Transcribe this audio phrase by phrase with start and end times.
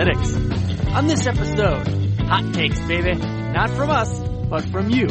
[0.00, 0.94] Analytics.
[0.94, 1.86] On this episode,
[2.20, 3.14] hot takes, baby.
[3.16, 4.18] Not from us,
[4.48, 5.08] but from you.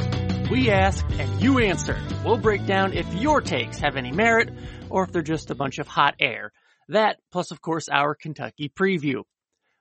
[0.49, 2.01] We ask and you answer.
[2.25, 4.49] We'll break down if your takes have any merit
[4.89, 6.51] or if they're just a bunch of hot air.
[6.87, 9.25] That, plus of course our Kentucky preview.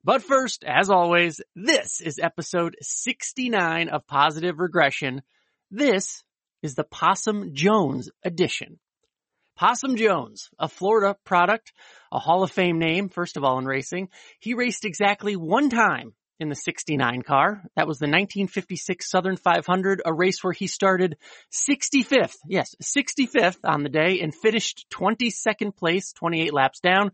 [0.05, 5.23] But first, as always, this is episode 69 of Positive Regression.
[5.71, 6.23] This
[6.63, 8.79] is the Possum Jones edition.
[9.57, 11.73] Possum Jones, a Florida product,
[12.13, 14.09] a Hall of Fame name, first of all in racing.
[14.39, 17.63] He raced exactly one time in the 69 car.
[17.77, 21.17] That was the 1956 Southern 500, a race where he started
[21.53, 22.37] 65th.
[22.47, 27.13] Yes, 65th on the day and finished 22nd place, 28 laps down.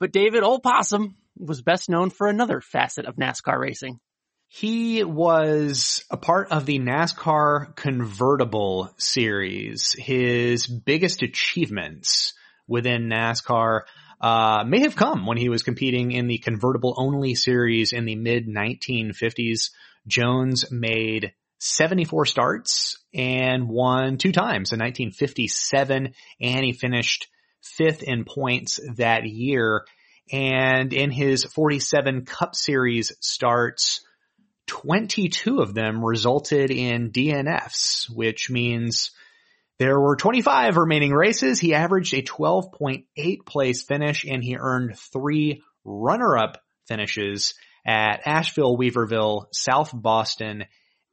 [0.00, 4.00] But David Old Possum was best known for another facet of NASCAR racing.
[4.48, 9.96] He was a part of the NASCAR convertible series.
[9.98, 12.34] His biggest achievements
[12.68, 13.82] within NASCAR
[14.24, 18.16] uh, may have come when he was competing in the convertible only series in the
[18.16, 19.68] mid 1950s.
[20.06, 27.28] Jones made 74 starts and won two times in 1957 and he finished
[27.60, 29.84] fifth in points that year.
[30.32, 34.00] And in his 47 Cup Series starts,
[34.68, 39.10] 22 of them resulted in DNFs, which means
[39.78, 41.58] there were 25 remaining races.
[41.58, 47.54] He averaged a 12.8 place finish and he earned three runner-up finishes
[47.86, 50.64] at Asheville, Weaverville, South Boston,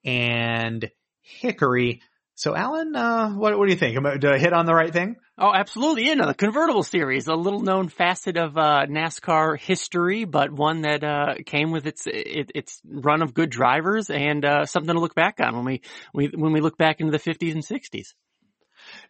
[0.05, 0.89] and
[1.21, 2.01] Hickory.
[2.35, 4.01] So Alan, uh, what, what do you think?
[4.19, 5.17] Did I hit on the right thing?
[5.37, 6.07] Oh, absolutely.
[6.07, 10.81] Yeah, no, the convertible series, a little known facet of uh, NASCAR history, but one
[10.81, 14.99] that uh, came with its it, its run of good drivers and uh, something to
[14.99, 15.81] look back on when we,
[16.13, 18.13] we when we look back into the 50s and 60s.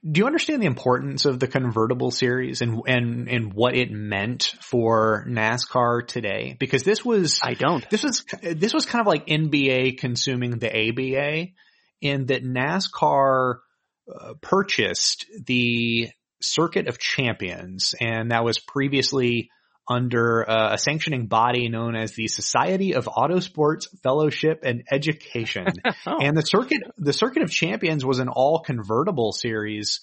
[0.09, 4.55] Do you understand the importance of the convertible series and and and what it meant
[4.61, 6.55] for NASCAR today?
[6.59, 7.87] Because this was I don't.
[7.89, 11.51] This was this was kind of like NBA consuming the ABA
[12.01, 13.57] in that NASCAR
[14.11, 16.09] uh, purchased the
[16.41, 19.49] Circuit of Champions, and that was previously
[19.91, 25.67] under uh, a sanctioning body known as the Society of Autosports Fellowship and Education.
[26.07, 26.17] oh.
[26.21, 29.99] And the circuit, the Circuit of Champions was an all convertible series,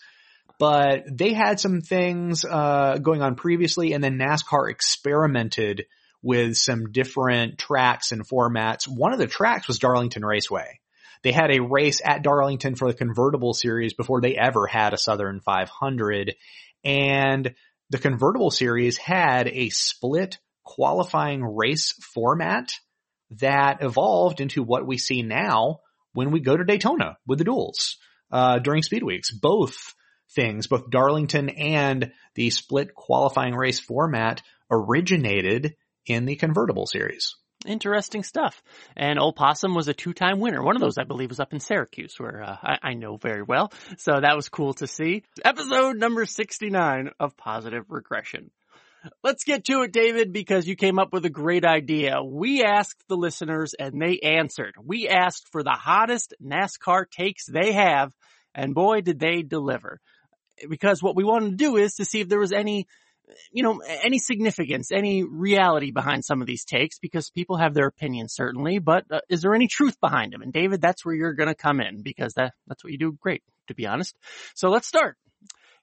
[0.58, 5.86] but they had some things uh, going on previously, and then NASCAR experimented
[6.22, 8.86] with some different tracks and formats.
[8.86, 10.80] One of the tracks was Darlington Raceway.
[11.22, 14.98] They had a race at Darlington for the convertible series before they ever had a
[14.98, 16.34] Southern 500.
[16.84, 17.54] And
[17.90, 22.72] the convertible series had a split qualifying race format
[23.30, 25.80] that evolved into what we see now
[26.12, 27.96] when we go to Daytona with the duels
[28.30, 29.30] uh, during speed weeks.
[29.30, 29.94] Both
[30.34, 35.74] things, both Darlington and the split qualifying race format originated
[36.06, 37.36] in the convertible series.
[37.66, 38.62] Interesting stuff.
[38.96, 40.62] And Old Possum was a two-time winner.
[40.62, 43.42] One of those, I believe, was up in Syracuse, where uh, I, I, know very
[43.42, 43.72] well.
[43.96, 45.24] So that was cool to see.
[45.44, 48.52] Episode number 69 of Positive Regression.
[49.24, 52.22] Let's get to it, David, because you came up with a great idea.
[52.22, 54.74] We asked the listeners and they answered.
[54.82, 58.12] We asked for the hottest NASCAR takes they have,
[58.54, 60.00] and boy, did they deliver.
[60.68, 62.86] Because what we wanted to do is to see if there was any
[63.52, 67.86] you know, any significance, any reality behind some of these takes because people have their
[67.86, 70.42] opinions certainly, but uh, is there any truth behind them?
[70.42, 73.12] And David, that's where you're going to come in because that, that's what you do
[73.12, 74.16] great, to be honest.
[74.54, 75.16] So let's start.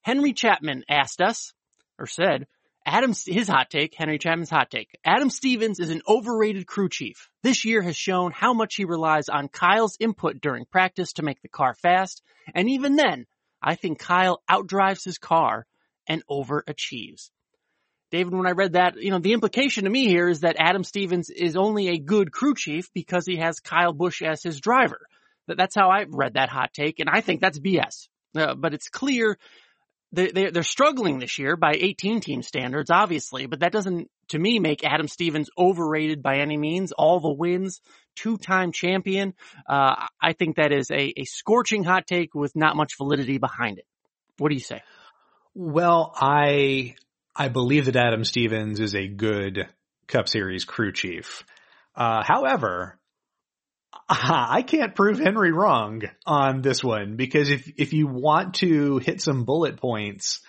[0.02, 1.54] Henry Chapman asked us
[1.98, 2.48] or said,
[2.86, 5.00] Adam, his hot take, Henry Chapman's hot take.
[5.04, 7.30] Adam Stevens is an overrated crew chief.
[7.42, 11.42] This year has shown how much he relies on Kyle's input during practice to make
[11.42, 12.22] the car fast.
[12.54, 13.26] And even then,
[13.60, 15.66] I think Kyle outdrives his car
[16.08, 17.32] and overachieves.
[18.16, 20.86] David, when I read that, you know, the implication to me here is that Adam
[20.86, 25.02] Stevens is only a good crew chief because he has Kyle Busch as his driver.
[25.48, 28.08] That's how I read that hot take, and I think that's BS.
[28.36, 29.38] Uh, but it's clear
[30.16, 34.60] they, they're struggling this year by 18 team standards, obviously, but that doesn't, to me,
[34.60, 36.94] make Adam Stevens overrated by any means.
[36.94, 37.82] All the wins,
[38.16, 39.34] two-time champion.
[39.68, 43.78] Uh, I think that is a, a scorching hot take with not much validity behind
[43.78, 43.86] it.
[44.38, 44.82] What do you say?
[45.54, 46.96] Well, I
[47.36, 49.68] I believe that Adam Stevens is a good
[50.08, 51.44] Cup Series crew chief.
[51.96, 52.98] Uh, however,
[54.10, 59.22] I can't prove Henry wrong on this one because if, if you want to hit
[59.22, 60.42] some bullet points,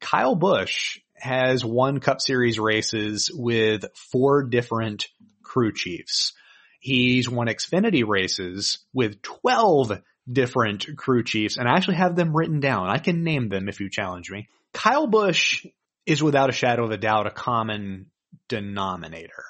[0.00, 5.08] Kyle Busch has won Cup Series races with four different
[5.42, 6.32] crew chiefs.
[6.80, 10.00] He's won Xfinity races with 12
[10.30, 12.88] different crew chiefs and I actually have them written down.
[12.88, 14.48] I can name them if you challenge me.
[14.72, 15.66] Kyle Busch
[16.06, 18.06] is without a shadow of a doubt a common
[18.48, 19.44] denominator.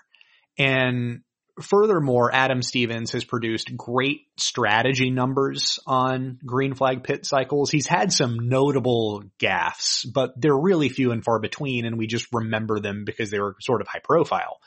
[0.59, 1.23] And
[1.61, 7.71] furthermore, Adam Stevens has produced great strategy numbers on green flag pit cycles.
[7.71, 12.27] He's had some notable gaffes, but they're really few and far between, and we just
[12.33, 14.59] remember them because they were sort of high profile.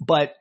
[0.00, 0.34] But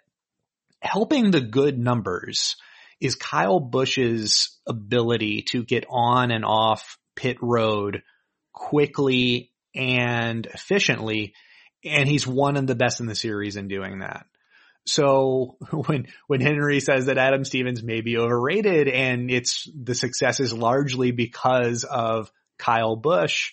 [0.81, 2.56] helping the good numbers
[3.00, 8.04] is Kyle Busch's ability to get on and off pit road
[8.54, 11.33] quickly and efficiently.
[11.85, 14.25] And he's one of the best in the series in doing that.
[14.85, 20.39] So when, when Henry says that Adam Stevens may be overrated and it's the success
[20.39, 23.51] is largely because of Kyle Busch,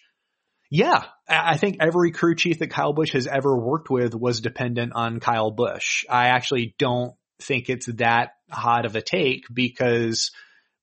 [0.71, 4.93] yeah, I think every crew chief that Kyle Busch has ever worked with was dependent
[4.95, 6.05] on Kyle Busch.
[6.09, 10.31] I actually don't think it's that hot of a take because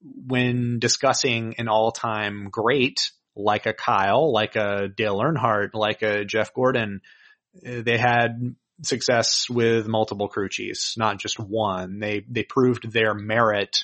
[0.02, 6.54] when discussing an all-time great like a Kyle, like a Dale Earnhardt, like a Jeff
[6.54, 7.02] Gordon,
[7.64, 12.00] they had success with multiple crew chiefs, not just one.
[12.00, 13.84] They, they proved their merit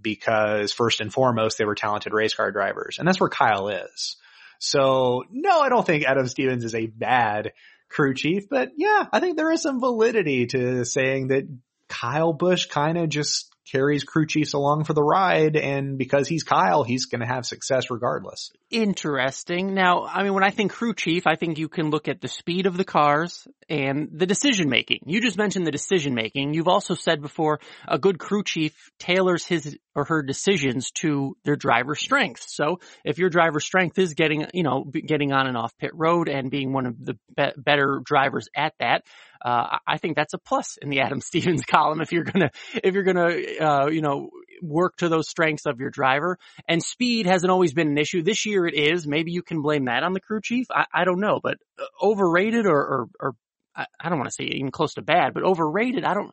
[0.00, 2.98] because first and foremost, they were talented race car drivers.
[2.98, 4.16] And that's where Kyle is.
[4.58, 7.52] So no, I don't think Adam Stevens is a bad
[7.88, 11.48] crew chief, but yeah, I think there is some validity to saying that
[11.88, 15.56] Kyle Busch kind of just carries crew chiefs along for the ride.
[15.56, 18.50] And because he's Kyle, he's going to have success regardless.
[18.70, 19.74] Interesting.
[19.74, 22.28] Now, I mean, when I think crew chief, I think you can look at the
[22.28, 25.00] speed of the cars and the decision making.
[25.06, 26.54] You just mentioned the decision making.
[26.54, 31.56] You've also said before a good crew chief tailors his or her decisions to their
[31.56, 32.54] driver's strengths.
[32.54, 36.28] So if your driver's strength is getting, you know, getting on and off pit road
[36.28, 39.04] and being one of the be- better drivers at that,
[39.44, 42.94] uh, I think that's a plus in the Adam Stevens column if you're gonna, if
[42.94, 43.30] you're gonna,
[43.60, 44.30] uh, you know,
[44.62, 46.38] work to those strengths of your driver.
[46.66, 48.22] And speed hasn't always been an issue.
[48.22, 49.06] This year it is.
[49.06, 50.66] Maybe you can blame that on the crew chief.
[50.70, 53.34] I, I don't know, but uh, overrated or, or, or
[53.74, 56.04] I, I don't want to say even close to bad, but overrated.
[56.04, 56.32] I don't,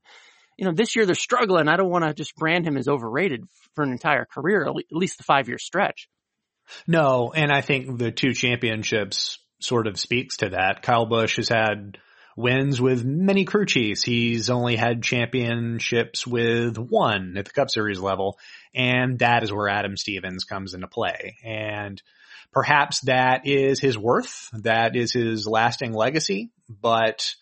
[0.57, 1.67] you know, this year they're struggling.
[1.67, 3.43] I don't want to just brand him as overrated
[3.75, 6.09] for an entire career, at least the five year stretch.
[6.87, 10.81] No, and I think the two championships sort of speaks to that.
[10.81, 11.97] Kyle Busch has had
[12.35, 14.03] wins with many crew chiefs.
[14.03, 18.37] He's only had championships with one at the Cup Series level,
[18.73, 21.37] and that is where Adam Stevens comes into play.
[21.43, 22.01] And
[22.51, 24.49] perhaps that is his worth.
[24.53, 26.51] That is his lasting legacy.
[26.69, 27.35] But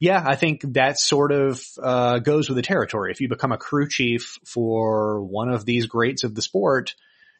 [0.00, 3.12] yeah, I think that sort of uh, goes with the territory.
[3.12, 6.94] If you become a crew chief for one of these greats of the sport,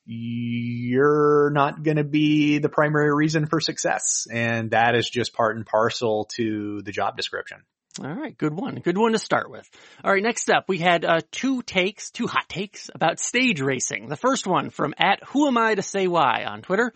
[0.07, 4.27] you're not going to be the primary reason for success.
[4.31, 7.63] And that is just part and parcel to the job description.
[8.03, 8.75] All right, good one.
[8.77, 9.69] Good one to start with.
[10.03, 14.09] All right, next up, we had uh, two takes, two hot takes about stage racing.
[14.09, 16.93] The first one from at Who Am I to Say Why on Twitter.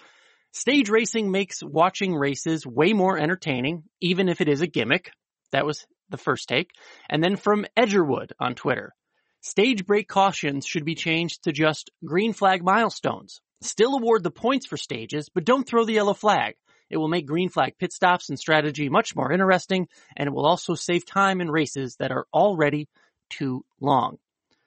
[0.51, 5.13] Stage racing makes watching races way more entertaining, even if it is a gimmick.
[5.53, 6.73] That was the first take.
[7.09, 8.93] And then from Edgerwood on Twitter.
[9.41, 13.41] Stage break cautions should be changed to just green flag milestones.
[13.61, 16.57] Still award the points for stages, but don't throw the yellow flag.
[16.91, 20.47] It will make green flag pit stops and strategy much more interesting, and it will
[20.47, 22.89] also save time in races that are already
[23.31, 24.19] too long.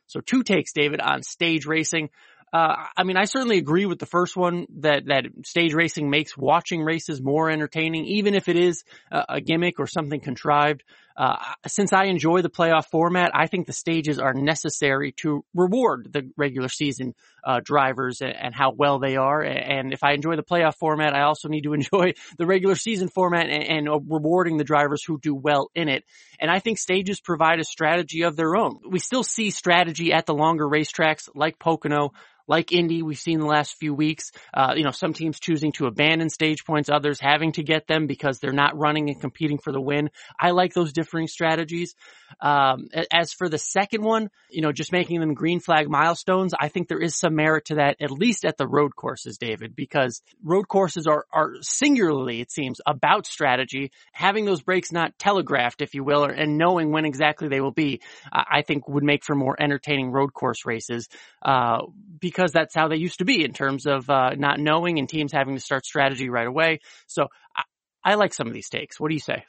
[0.07, 2.09] So two takes, David, on stage racing.
[2.53, 6.37] Uh, I mean, I certainly agree with the first one that, that stage racing makes
[6.37, 10.83] watching races more entertaining, even if it is a, a gimmick or something contrived.
[11.15, 11.37] Uh,
[11.67, 16.31] since I enjoy the playoff format, I think the stages are necessary to reward the
[16.37, 17.13] regular season
[17.43, 19.41] uh, drivers and, and, how well they are.
[19.41, 23.09] And if I enjoy the playoff format, I also need to enjoy the regular season
[23.09, 26.03] format and, and uh, rewarding the drivers who do well in it.
[26.39, 28.79] And I think stages provide a strategy of their own.
[28.87, 32.11] We still see strategy at the longer racetracks like Pocono,
[32.51, 35.85] like Indy, we've seen the last few weeks, uh, you know, some teams choosing to
[35.85, 39.71] abandon stage points, others having to get them because they're not running and competing for
[39.71, 40.09] the win.
[40.37, 41.95] I like those differing strategies.
[42.41, 46.67] Um, as for the second one, you know, just making them green flag milestones, I
[46.67, 50.21] think there is some merit to that, at least at the road courses, David, because
[50.43, 53.91] road courses are, are singularly, it seems, about strategy.
[54.11, 57.71] Having those breaks not telegraphed, if you will, or, and knowing when exactly they will
[57.71, 61.07] be, I think would make for more entertaining road course races,
[61.41, 61.83] uh,
[62.19, 65.31] because that's how they used to be in terms of, uh, not knowing and teams
[65.31, 66.79] having to start strategy right away.
[67.07, 67.63] So I,
[68.03, 68.99] I like some of these takes.
[68.99, 69.45] What do you say?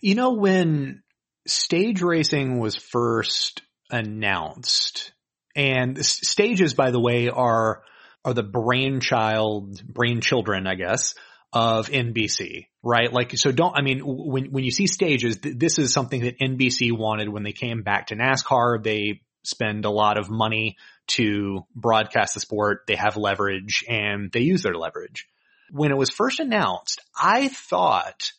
[0.00, 1.02] You know, when
[1.46, 5.12] stage racing was first announced,
[5.54, 7.82] and stages, by the way, are
[8.24, 11.14] are the brainchild, brainchildren, I guess,
[11.52, 13.10] of NBC, right?
[13.10, 16.38] Like, so don't, I mean, when, when you see stages, th- this is something that
[16.38, 18.82] NBC wanted when they came back to NASCAR.
[18.84, 20.76] They spend a lot of money
[21.08, 22.82] to broadcast the sport.
[22.86, 25.28] They have leverage and they use their leverage.
[25.70, 28.32] When it was first announced, I thought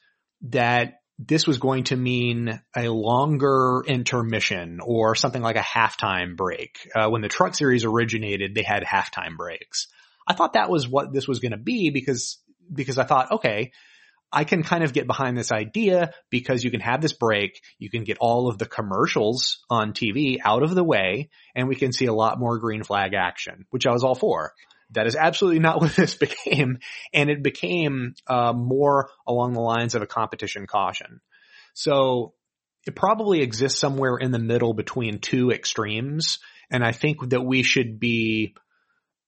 [0.44, 6.90] that this was going to mean a longer intermission or something like a halftime break.
[6.96, 9.88] Uh, when the truck series originated, they had halftime breaks.
[10.28, 12.38] I thought that was what this was going to be because,
[12.74, 13.72] because I thought, okay,
[14.32, 17.62] I can kind of get behind this idea because you can have this break.
[17.80, 21.76] You can get all of the commercials on TV out of the way and we
[21.76, 24.54] can see a lot more green flag action, which I was all for.
[24.92, 26.80] That is absolutely not what this became.
[27.14, 31.20] And it became uh, more along the lines of a competition caution.
[31.74, 32.34] So
[32.88, 36.40] it probably exists somewhere in the middle between two extremes.
[36.70, 38.56] And I think that we should be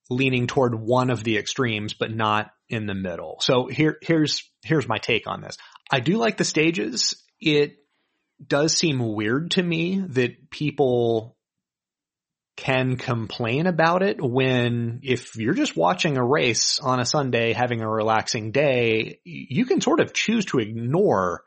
[0.09, 3.37] leaning toward one of the extremes, but not in the middle.
[3.41, 5.57] So here, here's, here's my take on this.
[5.91, 7.15] I do like the stages.
[7.39, 7.75] It
[8.45, 11.37] does seem weird to me that people
[12.55, 17.81] can complain about it when if you're just watching a race on a Sunday, having
[17.81, 21.43] a relaxing day, you can sort of choose to ignore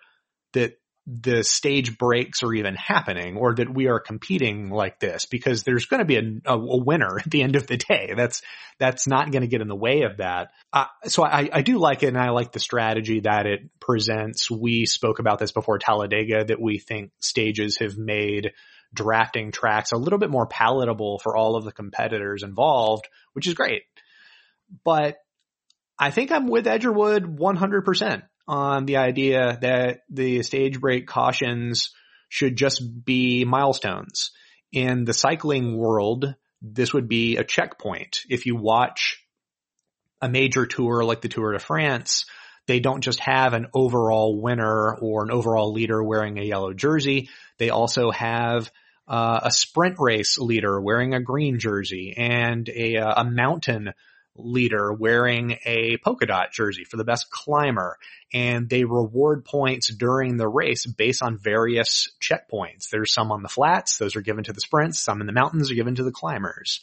[0.52, 5.62] that the stage breaks are even happening or that we are competing like this because
[5.62, 8.12] there's going to be a, a, a, winner at the end of the day.
[8.16, 8.42] That's,
[8.80, 10.50] that's not going to get in the way of that.
[10.72, 14.50] Uh, so I, I do like it and I like the strategy that it presents.
[14.50, 18.50] We spoke about this before Talladega that we think stages have made
[18.92, 23.54] drafting tracks a little bit more palatable for all of the competitors involved, which is
[23.54, 23.82] great.
[24.84, 25.18] But
[25.98, 31.90] I think I'm with Edgerwood 100% on the idea that the stage break cautions
[32.28, 34.30] should just be milestones.
[34.72, 38.20] In the cycling world, this would be a checkpoint.
[38.28, 39.24] If you watch
[40.20, 42.26] a major tour like the Tour de France,
[42.66, 47.28] they don't just have an overall winner or an overall leader wearing a yellow jersey.
[47.58, 48.70] They also have
[49.06, 53.92] uh, a sprint race leader wearing a green jersey and a, a mountain
[54.38, 57.98] leader wearing a polka dot jersey for the best climber
[58.32, 62.90] and they reward points during the race based on various checkpoints.
[62.90, 63.98] There's some on the flats.
[63.98, 64.98] Those are given to the sprints.
[64.98, 66.82] Some in the mountains are given to the climbers.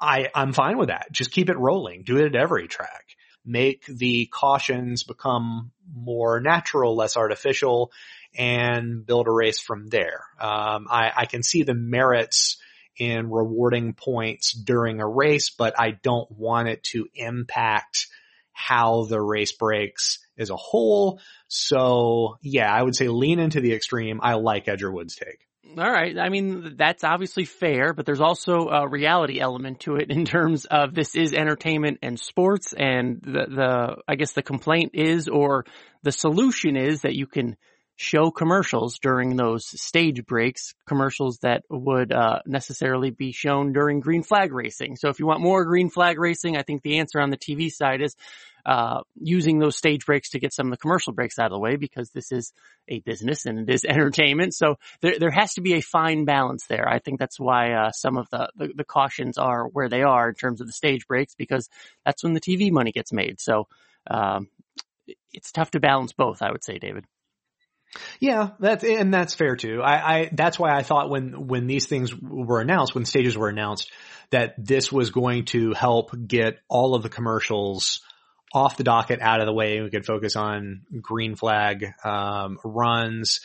[0.00, 1.10] I, I'm fine with that.
[1.12, 2.04] Just keep it rolling.
[2.04, 3.16] Do it at every track.
[3.44, 7.92] Make the cautions become more natural, less artificial
[8.36, 10.24] and build a race from there.
[10.38, 12.58] Um, I, I can see the merits
[12.98, 18.08] in rewarding points during a race, but I don't want it to impact
[18.52, 21.20] how the race breaks as a whole.
[21.46, 24.20] So yeah, I would say lean into the extreme.
[24.22, 25.48] I like Edgerwood's take.
[25.76, 26.18] All right.
[26.18, 30.64] I mean, that's obviously fair, but there's also a reality element to it in terms
[30.64, 32.72] of this is entertainment and sports.
[32.72, 35.66] And the, the, I guess the complaint is, or
[36.02, 37.56] the solution is that you can
[37.98, 44.22] show commercials during those stage breaks, commercials that would uh, necessarily be shown during green
[44.22, 44.94] flag racing.
[44.94, 47.72] So if you want more green flag racing, I think the answer on the TV
[47.72, 48.14] side is
[48.64, 51.58] uh, using those stage breaks to get some of the commercial breaks out of the
[51.58, 52.52] way because this is
[52.86, 54.54] a business and it is entertainment.
[54.54, 56.88] So there there has to be a fine balance there.
[56.88, 60.28] I think that's why uh, some of the, the, the cautions are where they are
[60.28, 61.68] in terms of the stage breaks because
[62.04, 63.40] that's when the TV money gets made.
[63.40, 63.66] So
[64.08, 64.46] um,
[65.32, 66.42] it's tough to balance both.
[66.42, 67.04] I would say, David.
[68.20, 69.80] Yeah, that's and that's fair too.
[69.82, 73.48] I, I that's why I thought when when these things were announced, when stages were
[73.48, 73.90] announced,
[74.30, 78.00] that this was going to help get all of the commercials
[78.52, 79.80] off the docket, out of the way.
[79.80, 83.40] We could focus on green flag um, runs.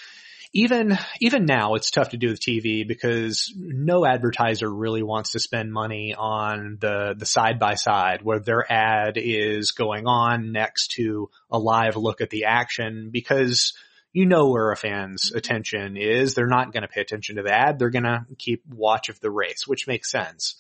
[0.56, 5.40] Even even now, it's tough to do with TV because no advertiser really wants to
[5.40, 10.92] spend money on the the side by side where their ad is going on next
[10.92, 13.74] to a live look at the action because
[14.14, 16.36] you know where a fan's attention is.
[16.36, 17.80] They're not going to pay attention to the ad.
[17.80, 20.56] They're going to keep watch of the race, which makes sense.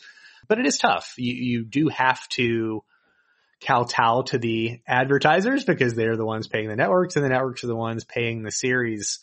[0.47, 1.13] But it is tough.
[1.17, 2.83] You, you do have to
[3.61, 7.67] kowtow to the advertisers because they're the ones paying the networks and the networks are
[7.67, 9.19] the ones paying the series.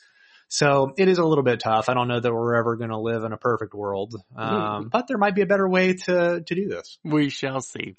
[0.48, 1.88] So it is a little bit tough.
[1.88, 4.14] I don't know that we're ever going to live in a perfect world.
[4.34, 6.98] Um, but there might be a better way to, to do this.
[7.04, 7.94] We shall see.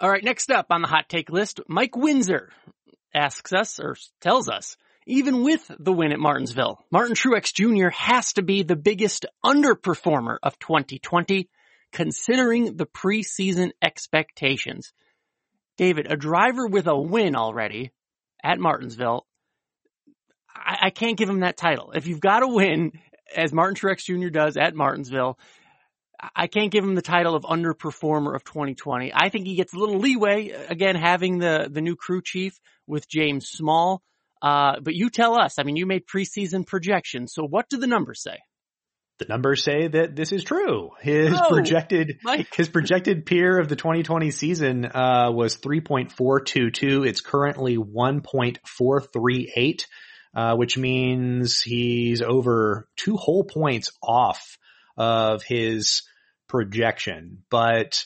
[0.00, 0.24] All right.
[0.24, 2.50] Next up on the hot take list, Mike Windsor
[3.14, 4.76] asks us or tells us
[5.06, 7.90] even with the win at Martinsville, Martin Truex Jr.
[7.90, 11.48] has to be the biggest underperformer of 2020,
[11.92, 14.92] considering the preseason expectations.
[15.76, 17.92] David, a driver with a win already
[18.42, 19.26] at Martinsville,
[20.54, 21.92] I, I can't give him that title.
[21.92, 22.92] If you've got a win,
[23.34, 24.30] as Martin Truex Jr.
[24.30, 25.38] does at Martinsville,
[26.34, 29.12] I can't give him the title of underperformer of 2020.
[29.14, 33.08] I think he gets a little leeway, again, having the, the new crew chief with
[33.08, 34.02] James Small.
[34.44, 37.32] Uh, but you tell us, I mean, you made preseason projections.
[37.32, 38.40] So what do the numbers say?
[39.18, 40.90] the numbers say that this is true.
[41.00, 42.52] His Oh, projected Mike.
[42.56, 47.06] his projected peer of the 2020 season uh, was 3.422.
[47.06, 49.86] It's currently 1.438,
[50.34, 54.58] uh, which means he's over two whole points off
[54.96, 56.02] of his
[56.48, 57.44] projection.
[57.50, 58.04] But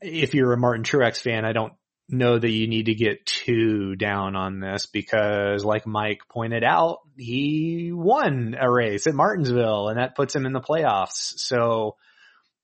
[0.00, 1.74] if you're a Martin Truex fan, I don't
[2.08, 7.00] know that you need to get too down on this because like Mike pointed out,
[7.16, 11.38] he won a race at Martinsville and that puts him in the playoffs.
[11.38, 11.96] So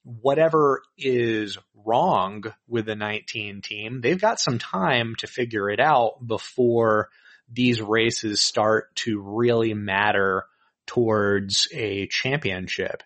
[0.03, 6.27] whatever is wrong with the 19 team, they've got some time to figure it out
[6.27, 7.11] before
[7.53, 10.45] these races start to really matter
[10.87, 13.03] towards a championship.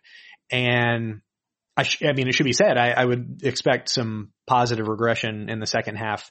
[0.50, 1.20] And
[1.78, 5.48] I, sh- I mean, it should be said, I, I would expect some positive regression
[5.48, 6.30] in the second half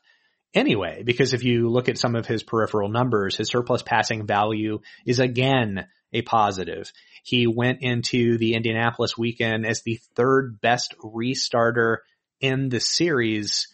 [0.54, 4.80] anyway, because if you look at some of his peripheral numbers, his surplus passing value
[5.06, 6.92] is again a positive.
[7.24, 12.00] He went into the Indianapolis weekend as the third best restarter
[12.42, 13.70] in the series.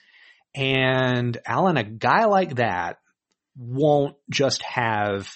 [0.54, 2.98] And Alan, a guy like that
[3.58, 5.28] won't just have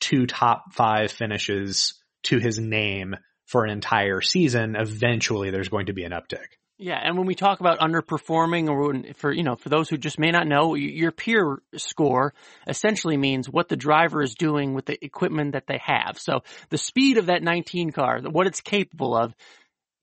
[0.00, 3.14] two top five finishes to his name
[3.46, 4.76] for an entire season.
[4.76, 6.46] Eventually there's going to be an uptick.
[6.76, 9.96] Yeah, and when we talk about underperforming, or when, for you know, for those who
[9.96, 12.34] just may not know, your peer score
[12.66, 16.18] essentially means what the driver is doing with the equipment that they have.
[16.18, 19.36] So the speed of that 19 car, what it's capable of,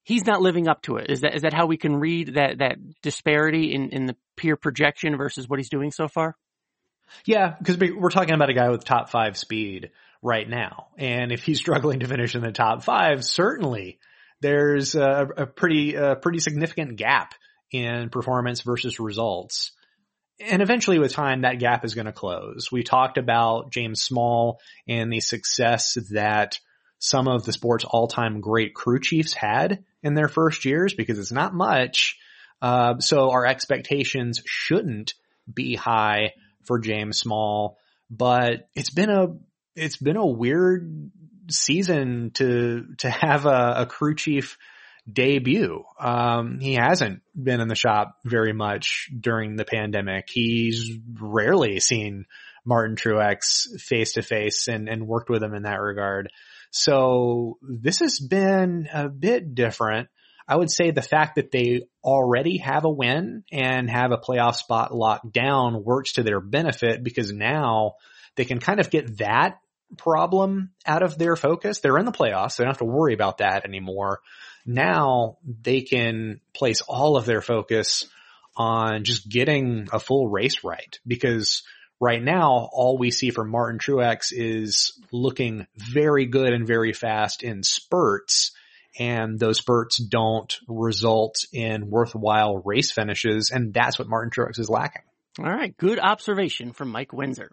[0.03, 1.09] he's not living up to it.
[1.09, 4.55] Is that is that how we can read that that disparity in in the peer
[4.55, 6.37] projection versus what he's doing so far?
[7.25, 10.87] Yeah, because we're talking about a guy with top five speed right now.
[10.97, 13.99] And if he's struggling to finish in the top five, certainly
[14.41, 17.33] there's a, a pretty, a pretty significant gap
[17.71, 19.71] in performance versus results.
[20.39, 22.69] And eventually with time, that gap is going to close.
[22.71, 26.59] We talked about James Small and the success that
[26.97, 31.31] some of the sport's all-time great crew chiefs had in their first years because it's
[31.31, 32.17] not much.
[32.61, 35.13] Uh, so our expectations shouldn't
[35.51, 36.33] be high
[36.65, 37.77] for James Small,
[38.09, 39.27] but it's been a
[39.75, 41.11] it's been a weird
[41.49, 44.57] season to to have a, a crew chief
[45.11, 45.83] debut.
[45.99, 50.29] Um, he hasn't been in the shop very much during the pandemic.
[50.31, 52.25] He's rarely seen
[52.65, 56.29] Martin Truex face to face and and worked with him in that regard.
[56.71, 60.09] So this has been a bit different.
[60.47, 64.55] I would say the fact that they already have a win and have a playoff
[64.55, 67.93] spot locked down works to their benefit because now
[68.35, 69.59] they can kind of get that
[69.97, 71.79] problem out of their focus.
[71.79, 72.53] They're in the playoffs.
[72.53, 74.19] So they don't have to worry about that anymore.
[74.65, 78.07] Now they can place all of their focus
[78.55, 81.63] on just getting a full race right because
[81.99, 87.43] right now all we see from Martin Truex is looking very good and very fast
[87.43, 88.51] in spurts
[88.99, 93.51] and those spurts don't result in worthwhile race finishes.
[93.51, 95.03] And that's what Martin Truex is lacking.
[95.39, 97.51] All right, good observation from Mike Windsor.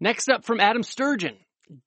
[0.00, 1.36] Next up from Adam Sturgeon.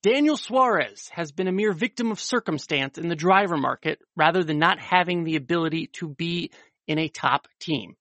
[0.04, 4.60] Daniel Suarez has been a mere victim of circumstance in the driver market rather than
[4.60, 6.52] not having the ability to be
[6.88, 7.96] in a top team.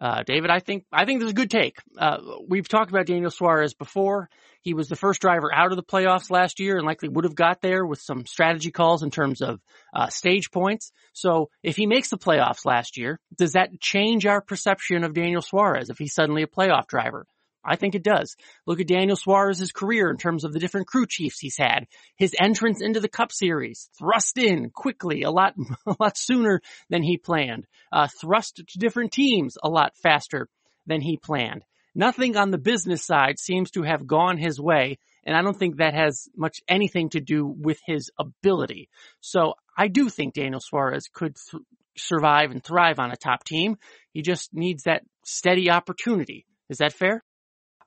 [0.00, 1.78] Uh, David, I think, I think this is a good take.
[1.96, 4.28] Uh, we've talked about Daniel Suarez before.
[4.62, 7.34] He was the first driver out of the playoffs last year and likely would have
[7.34, 9.60] got there with some strategy calls in terms of,
[9.94, 10.92] uh, stage points.
[11.12, 15.42] So if he makes the playoffs last year, does that change our perception of Daniel
[15.42, 17.24] Suarez if he's suddenly a playoff driver?
[17.68, 18.34] I think it does.
[18.66, 21.86] Look at Daniel Suarez's career in terms of the different crew chiefs he's had.
[22.16, 25.54] His entrance into the Cup Series, thrust in quickly, a lot,
[25.86, 27.66] a lot sooner than he planned.
[27.92, 30.48] Uh, thrust to different teams a lot faster
[30.86, 31.62] than he planned.
[31.94, 35.76] Nothing on the business side seems to have gone his way, and I don't think
[35.76, 38.88] that has much anything to do with his ability.
[39.20, 41.62] So I do think Daniel Suarez could th-
[41.96, 43.76] survive and thrive on a top team.
[44.12, 46.46] He just needs that steady opportunity.
[46.70, 47.24] Is that fair?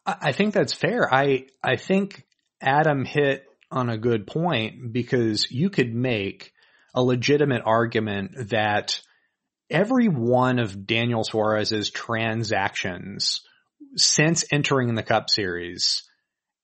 [0.05, 1.13] I think that's fair.
[1.13, 2.25] I, I think
[2.61, 6.51] Adam hit on a good point because you could make
[6.93, 8.99] a legitimate argument that
[9.69, 13.41] every one of Daniel Suarez's transactions
[13.95, 16.03] since entering the Cup Series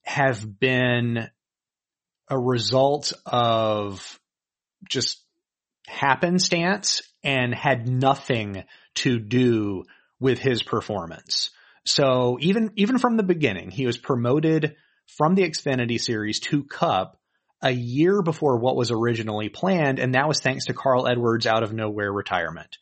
[0.04, 1.30] have been
[2.30, 4.20] a result of
[4.90, 5.22] just
[5.88, 8.64] happenstance and had nothing
[8.96, 9.84] to do
[10.20, 11.52] with his performance.
[11.88, 14.76] So even, even from the beginning, he was promoted
[15.18, 17.18] from the Xfinity series to Cup
[17.62, 19.98] a year before what was originally planned.
[19.98, 22.78] And that was thanks to Carl Edwards out of nowhere retirement.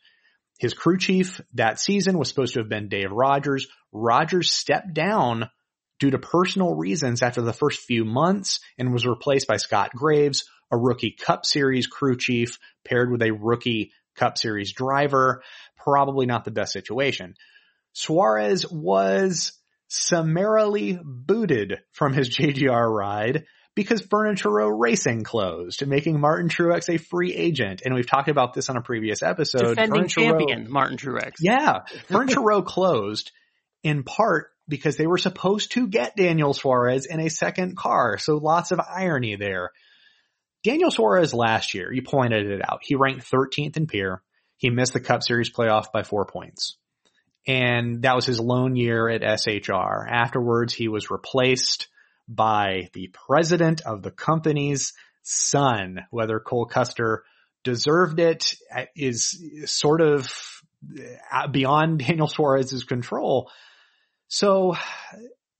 [0.58, 3.68] His crew chief that season was supposed to have been Dave Rogers.
[3.92, 5.50] Rogers stepped down
[6.00, 10.44] due to personal reasons after the first few months and was replaced by Scott Graves.
[10.72, 15.44] a rookie Cup Series crew chief paired with a rookie Cup Series driver.
[15.76, 17.34] Probably not the best situation.
[17.96, 19.52] Suarez was
[19.88, 26.98] summarily booted from his JGR ride because Furniture Row Racing closed, making Martin Truex a
[26.98, 27.80] free agent.
[27.82, 29.76] And we've talked about this on a previous episode.
[29.76, 31.36] Defending champion Martin Truex.
[31.40, 33.32] yeah, Furniture Row closed
[33.82, 38.18] in part because they were supposed to get Daniel Suarez in a second car.
[38.18, 39.70] So lots of irony there.
[40.62, 42.80] Daniel Suarez last year, you pointed it out.
[42.82, 44.22] He ranked 13th in Peer.
[44.58, 46.76] He missed the Cup Series playoff by four points.
[47.46, 50.10] And that was his lone year at SHR.
[50.10, 51.88] Afterwards, he was replaced
[52.28, 56.00] by the president of the company's son.
[56.10, 57.24] Whether Cole Custer
[57.62, 60.32] deserved it uh, is sort of
[61.32, 63.50] uh, beyond Daniel Suarez's control.
[64.28, 64.78] So uh,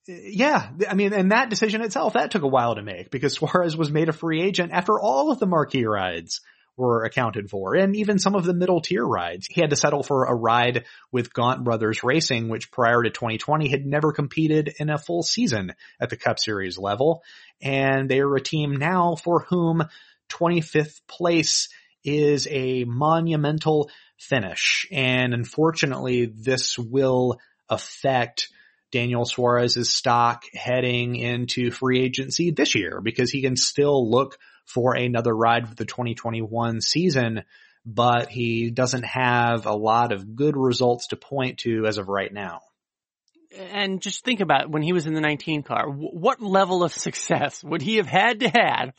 [0.06, 3.76] yeah, I mean, and that decision itself, that took a while to make because Suarez
[3.76, 6.40] was made a free agent after all of the marquee rides
[6.76, 9.46] were accounted for and even some of the middle tier rides.
[9.50, 13.68] He had to settle for a ride with Gaunt Brothers Racing, which prior to 2020
[13.68, 17.22] had never competed in a full season at the Cup Series level.
[17.62, 19.84] And they are a team now for whom
[20.28, 21.68] 25th place
[22.04, 24.86] is a monumental finish.
[24.92, 28.48] And unfortunately, this will affect
[28.92, 34.94] Daniel Suarez's stock heading into free agency this year because he can still look for
[34.94, 37.44] another ride for the 2021 season,
[37.84, 42.32] but he doesn't have a lot of good results to point to as of right
[42.32, 42.60] now.
[43.56, 47.62] And just think about when he was in the 19 car, what level of success
[47.64, 48.92] would he have had to have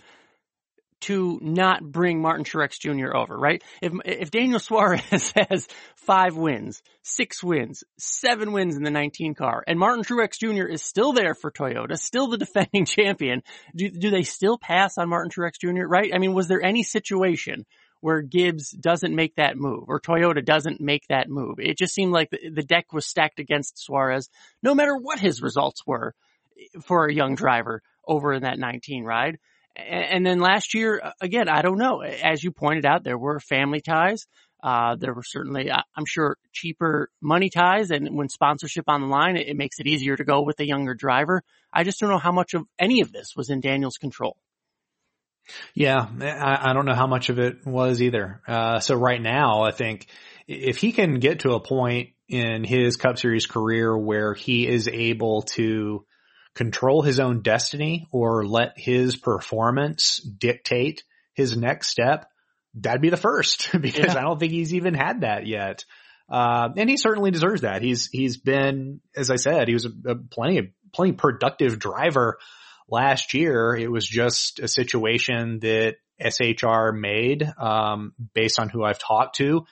[1.02, 3.16] to not bring Martin Truex Jr.
[3.16, 3.64] over, right?
[3.82, 9.64] If, if Daniel Suarez has five wins, six wins, seven wins in the 19 car,
[9.68, 10.68] and Martin Truex Jr.
[10.68, 13.44] is still there for Toyota, still the defending champion,
[13.76, 16.12] do, do they still pass on Martin Truex Jr., right?
[16.14, 17.66] I mean, was there any situation
[18.02, 21.60] where Gibbs doesn't make that move or Toyota doesn't make that move?
[21.60, 24.30] It just seemed like the, the deck was stacked against Suarez,
[24.64, 26.16] no matter what his results were
[26.60, 29.38] eh, for a young driver over in that 19 ride.
[29.78, 32.02] And then last year, again, I don't know.
[32.02, 34.26] As you pointed out, there were family ties.
[34.62, 37.92] Uh, there were certainly, I'm sure, cheaper money ties.
[37.92, 40.96] And when sponsorship on the line, it, makes it easier to go with a younger
[40.96, 41.44] driver.
[41.72, 44.36] I just don't know how much of any of this was in Daniel's control.
[45.74, 48.42] Yeah, I, I don't know how much of it was either.
[48.48, 50.08] Uh, so right now, I think
[50.48, 54.88] if he can get to a point in his Cup Series career where he is
[54.88, 56.06] able to
[56.58, 62.30] control his own destiny or let his performance dictate his next step,
[62.74, 64.18] that'd be the first because yeah.
[64.18, 65.86] I don't think he's even had that yet.
[66.30, 67.82] Uh, and he certainly deserves that.
[67.82, 72.40] He's, he's been, as I said, he was a, a plenty, plenty productive driver
[72.90, 73.76] last year.
[73.76, 79.66] It was just a situation that SHR made, um, based on who I've talked to.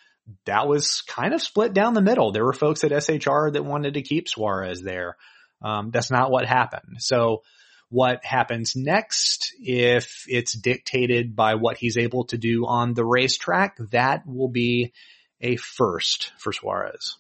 [0.45, 2.32] That was kind of split down the middle.
[2.32, 5.17] There were folks at SHR that wanted to keep Suarez there.
[5.62, 6.98] Um, that's not what happened.
[7.00, 7.44] So
[7.89, 13.78] what happens next, if it's dictated by what he's able to do on the racetrack,
[13.91, 14.94] that will be
[15.41, 17.18] a first for Suarez.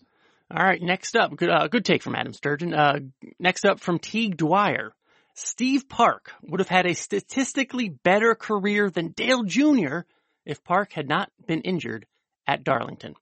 [0.51, 0.81] All right.
[0.81, 2.73] Next up, good, uh, good take from Adam Sturgeon.
[2.73, 2.99] Uh,
[3.39, 4.93] next up from Teague Dwyer.
[5.33, 9.99] Steve Park would have had a statistically better career than Dale Jr.
[10.45, 12.05] if Park had not been injured
[12.47, 13.15] at Darlington.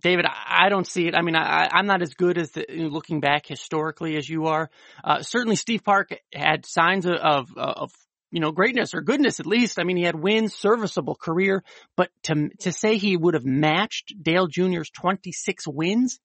[0.00, 1.14] David, I don't see it.
[1.14, 4.70] I mean, I, am not as good as the, looking back historically as you are.
[5.04, 7.92] Uh, certainly, Steve Park had signs of, of, of
[8.30, 9.78] you know, greatness or goodness at least.
[9.78, 11.62] I mean, he had wins, serviceable career,
[11.96, 16.18] but to, to say he would have matched Dale Jr.'s 26 wins,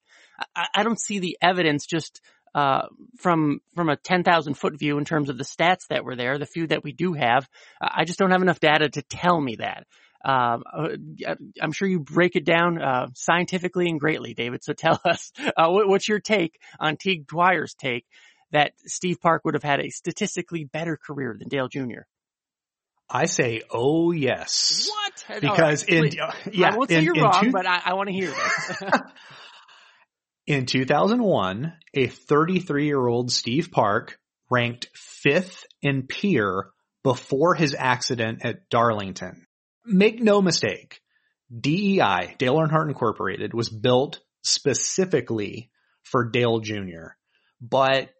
[0.56, 2.22] I, I don't see the evidence just,
[2.54, 2.86] uh,
[3.18, 6.46] from, from a 10,000 foot view in terms of the stats that were there, the
[6.46, 7.46] few that we do have.
[7.78, 9.86] I just don't have enough data to tell me that.
[10.24, 10.88] Um, uh,
[11.60, 14.64] I'm sure you break it down uh, scientifically and greatly, David.
[14.64, 18.06] So tell us uh, what, what's your take on Teague Dwyer's take
[18.50, 22.02] that Steve Park would have had a statistically better career than Dale Jr.
[23.10, 24.88] I say, oh yes.
[24.90, 25.40] What?
[25.40, 28.08] Because right, in yeah, I won't say in, you're wrong, two- but I, I want
[28.08, 28.82] to hear this.
[30.46, 34.18] in 2001, a 33 year old Steve Park
[34.50, 36.70] ranked fifth in peer
[37.02, 39.46] before his accident at Darlington
[39.88, 41.00] make no mistake,
[41.56, 45.70] DEI, Dale Earnhardt Incorporated, was built specifically
[46.02, 47.14] for Dale Jr.
[47.60, 48.10] But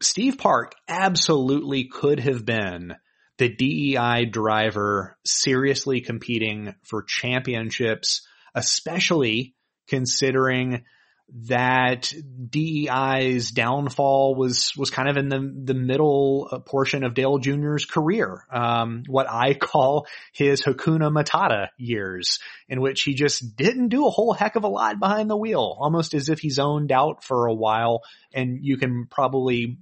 [0.00, 2.94] Steve Park absolutely could have been
[3.38, 9.54] the DEI driver seriously competing for championships, especially
[9.88, 10.84] considering
[11.32, 12.12] that
[12.50, 17.86] DEI's downfall was was kind of in the the middle uh, portion of Dale Jr.'s
[17.86, 24.06] career, um, what I call his Hakuna Matata years, in which he just didn't do
[24.06, 27.24] a whole heck of a lot behind the wheel, almost as if he zoned out
[27.24, 28.02] for a while.
[28.32, 29.78] And you can probably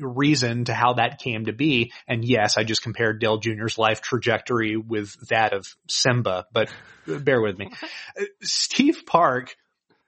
[0.00, 1.92] reason to how that came to be.
[2.08, 6.70] And yes, I just compared Dale Jr.'s life trajectory with that of Simba, but
[7.06, 7.70] bear with me.
[8.42, 9.54] Steve Park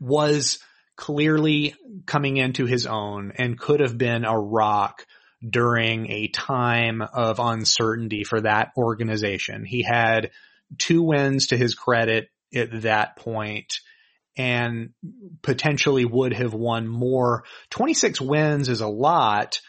[0.03, 0.59] was
[0.97, 1.75] clearly
[2.07, 5.07] coming into his own and could have been a rock
[5.49, 9.65] during a time of uncertainty for that organization.
[9.65, 10.31] He had
[10.79, 13.81] two wins to his credit at that point
[14.37, 14.91] and
[15.43, 17.45] potentially would have won more.
[17.71, 19.61] 26 wins is a lot.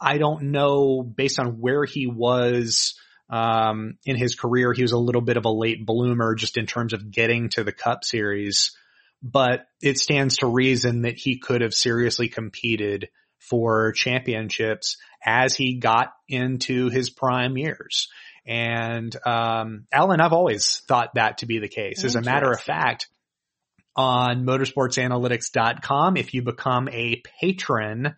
[0.00, 2.94] I don't know based on where he was
[3.30, 4.72] um, in his career.
[4.72, 7.64] He was a little bit of a late bloomer just in terms of getting to
[7.64, 8.72] the cup series
[9.22, 15.78] but it stands to reason that he could have seriously competed for championships as he
[15.78, 18.08] got into his prime years.
[18.46, 22.04] And, um, Alan, I've always thought that to be the case.
[22.04, 23.08] As a matter of fact,
[23.94, 28.14] on motorsportsanalytics.com, if you become a patron,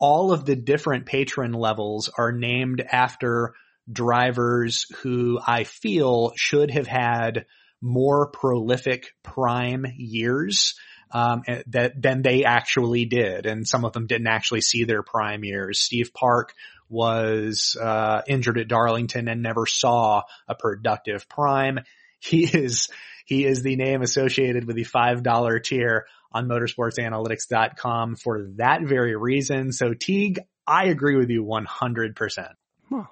[0.00, 3.54] all of the different patron levels are named after
[3.90, 7.46] drivers who I feel should have had
[7.82, 10.74] more prolific prime years
[11.10, 15.02] um, eh, that than they actually did, and some of them didn't actually see their
[15.02, 15.80] prime years.
[15.80, 16.54] Steve Park
[16.88, 21.80] was uh, injured at Darlington and never saw a productive prime.
[22.20, 22.88] He is
[23.26, 29.16] he is the name associated with the five dollar tier on motorsportsanalytics.com for that very
[29.16, 29.72] reason.
[29.72, 32.48] So Teague, I agree with you 100%.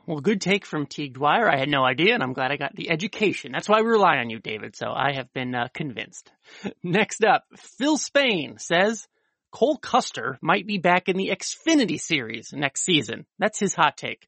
[0.07, 1.49] Well, good take from Teague Dwyer.
[1.49, 3.53] I had no idea, and I'm glad I got the education.
[3.53, 4.77] That's why we rely on you, David.
[4.77, 6.31] So I have been uh, convinced.
[6.83, 9.07] Next up, Phil Spain says
[9.51, 13.27] Cole Custer might be back in the Xfinity Series next season.
[13.38, 14.27] That's his hot take.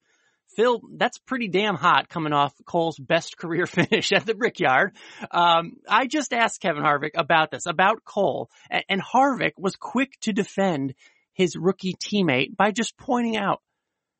[0.56, 4.94] Phil, that's pretty damn hot coming off Cole's best career finish at the Brickyard.
[5.30, 10.12] Um, I just asked Kevin Harvick about this, about Cole, and, and Harvick was quick
[10.22, 10.94] to defend
[11.34, 13.62] his rookie teammate by just pointing out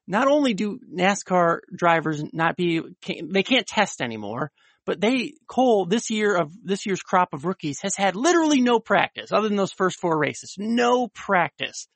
[0.07, 2.81] not only do NASCAR drivers not be,
[3.23, 4.51] they can't test anymore,
[4.85, 8.81] but they, Cole, this year of, this year's crop of rookies has had literally no
[8.81, 10.57] practice other than those first four races.
[10.59, 11.87] No practice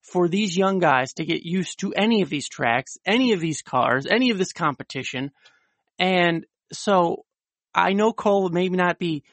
[0.00, 3.62] for these young guys to get used to any of these tracks, any of these
[3.62, 5.30] cars, any of this competition.
[5.98, 7.24] And so
[7.74, 9.24] I know Cole may not be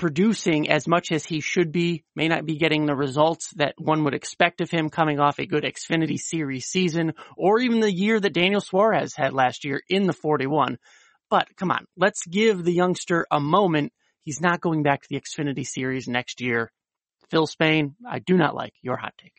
[0.00, 4.02] producing as much as he should be, may not be getting the results that one
[4.02, 8.18] would expect of him coming off a good Xfinity Series season, or even the year
[8.18, 10.78] that Daniel Suarez had last year in the 41.
[11.28, 13.92] But come on, let's give the youngster a moment.
[14.22, 16.72] He's not going back to the Xfinity Series next year.
[17.30, 19.34] Phil Spain, I do not like your hot take.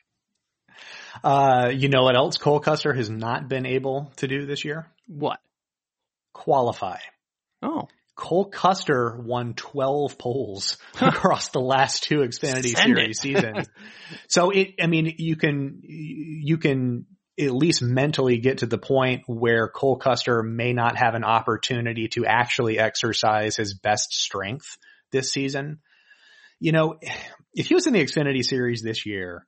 [1.24, 4.86] Uh, you know what else Cole Custer has not been able to do this year?
[5.08, 5.40] What?
[6.34, 7.00] Qualify.
[7.64, 7.88] Oh.
[8.16, 13.68] Cole Custer won 12 poles across the last two Xfinity Send Series seasons.
[14.28, 17.06] So it, I mean, you can, you can
[17.40, 22.10] at least mentally get to the point where Cole Custer may not have an opportunity
[22.10, 24.78] to actually exercise his best strength
[25.12, 25.80] this season.
[26.60, 27.00] You know,
[27.54, 29.48] if he was in the Xfinity Series this year,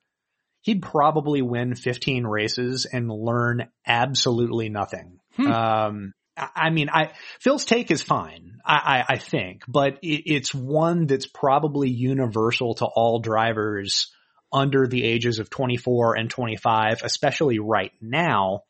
[0.62, 5.18] he'd probably win 15 races and learn absolutely nothing.
[5.36, 5.46] Hmm.
[5.46, 10.54] Um, I mean, I, Phil's take is fine, I, I, I think, but it, it's
[10.54, 14.12] one that's probably universal to all drivers
[14.52, 18.62] under the ages of 24 and 25, especially right now,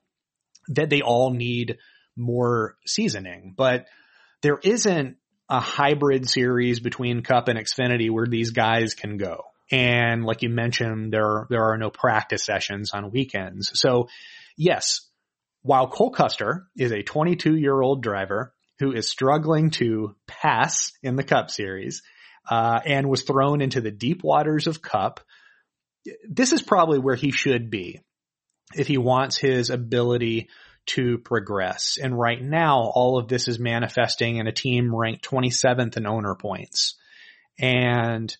[0.68, 1.79] that they all need
[2.16, 3.55] more seasoning.
[3.57, 3.87] But
[4.42, 5.16] there isn't
[5.48, 9.44] a hybrid series between Cup and Xfinity where these guys can go.
[9.70, 13.70] And like you mentioned, there, there are no practice sessions on weekends.
[13.74, 14.09] So
[14.57, 15.00] yes,
[15.64, 21.16] while Cole Custer is a 22 year old driver who is struggling to pass in
[21.16, 22.03] the Cup Series,
[22.48, 25.20] uh, and was thrown into the deep waters of Cup,
[26.29, 28.03] this is probably where he should be
[28.74, 30.50] if he wants his ability
[30.87, 31.96] to progress.
[32.03, 36.35] And right now, all of this is manifesting in a team ranked 27th in owner
[36.35, 36.96] points.
[37.59, 38.37] And,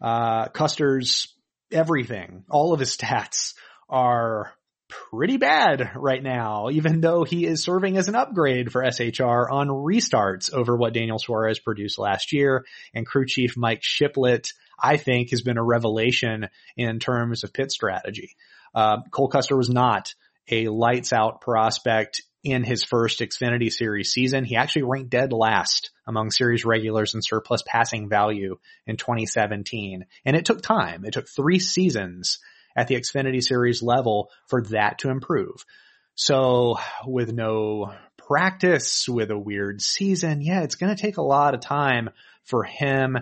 [0.00, 1.32] uh, Custer's
[1.70, 3.54] everything, all of his stats
[3.88, 4.52] are
[4.90, 9.68] pretty bad right now, even though he is serving as an upgrade for SHR on
[9.68, 12.64] restarts over what Daniel Suarez produced last year.
[12.94, 17.70] And crew chief Mike Shiplett, I think, has been a revelation in terms of pit
[17.72, 18.36] strategy.
[18.74, 20.14] Uh, Cole Custer was not
[20.50, 24.44] a lights out prospect in his first Xfinity Series season.
[24.44, 30.06] He actually ranked dead last among series regulars in surplus passing value in 2017.
[30.24, 31.04] And it took time.
[31.04, 32.38] It took three seasons
[32.80, 35.66] at the Xfinity Series level for that to improve.
[36.14, 41.54] So with no practice, with a weird season, yeah, it's going to take a lot
[41.54, 42.08] of time
[42.44, 43.18] for him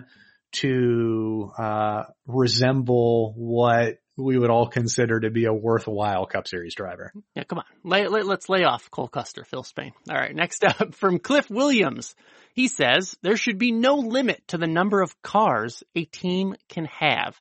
[0.51, 7.11] to uh, resemble what we would all consider to be a worthwhile Cup Series driver.
[7.35, 7.65] Yeah, come on.
[7.83, 9.91] Lay, lay, let's lay off Cole Custer, Phil Spain.
[10.09, 12.15] All right, next up from Cliff Williams.
[12.53, 16.85] He says there should be no limit to the number of cars a team can
[16.85, 17.39] have.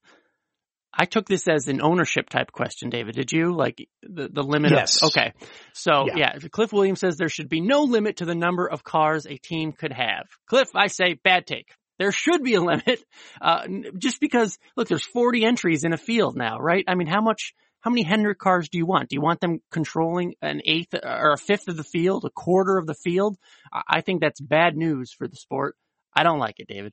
[0.98, 3.14] I took this as an ownership type question, David.
[3.14, 4.72] Did you like the, the limit?
[4.72, 5.00] Yes.
[5.00, 5.32] Of, okay.
[5.72, 6.32] So yeah.
[6.34, 9.36] yeah, Cliff Williams says there should be no limit to the number of cars a
[9.36, 10.26] team could have.
[10.48, 11.68] Cliff, I say bad take.
[12.00, 13.02] There should be a limit,
[13.40, 16.84] uh, just because look, there's 40 entries in a field now, right?
[16.88, 19.08] I mean, how much, how many Hendrick cars do you want?
[19.08, 22.76] Do you want them controlling an eighth or a fifth of the field, a quarter
[22.76, 23.36] of the field?
[23.72, 25.76] I think that's bad news for the sport.
[26.12, 26.92] I don't like it, David.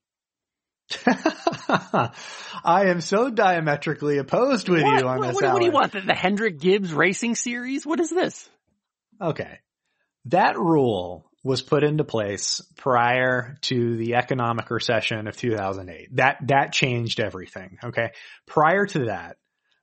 [1.07, 2.11] I
[2.65, 5.01] am so diametrically opposed with what?
[5.01, 5.35] you on what, this.
[5.35, 5.91] What, what, do you want?
[5.93, 7.85] The, the Hendrick Gibbs Racing Series?
[7.85, 8.49] What is this?
[9.19, 9.59] Okay.
[10.25, 16.15] That rule was put into place prior to the economic recession of 2008.
[16.15, 17.77] That, that changed everything.
[17.83, 18.11] Okay.
[18.47, 19.37] Prior to that,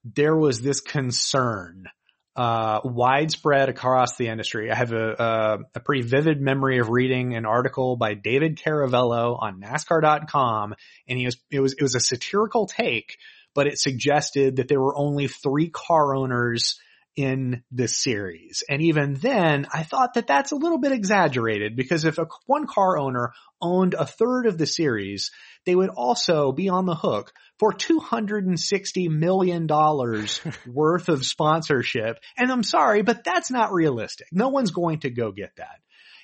[0.05, 1.87] there was this concern
[2.35, 4.71] uh, widespread across the industry.
[4.71, 9.37] I have a, a, a, pretty vivid memory of reading an article by David Caraviello
[9.39, 10.75] on NASCAR.com,
[11.07, 13.19] and he was it was it was a satirical take,
[13.55, 16.81] but it suggested that there were only three car owners
[17.15, 18.63] in this series.
[18.69, 22.67] And even then, I thought that that's a little bit exaggerated because if a one
[22.67, 25.31] car owner owned a third of the series,
[25.67, 29.69] they would also be on the hook for $260 million
[30.67, 32.19] worth of sponsorship.
[32.37, 34.27] And I'm sorry, but that's not realistic.
[34.33, 35.79] No one's going to go get that.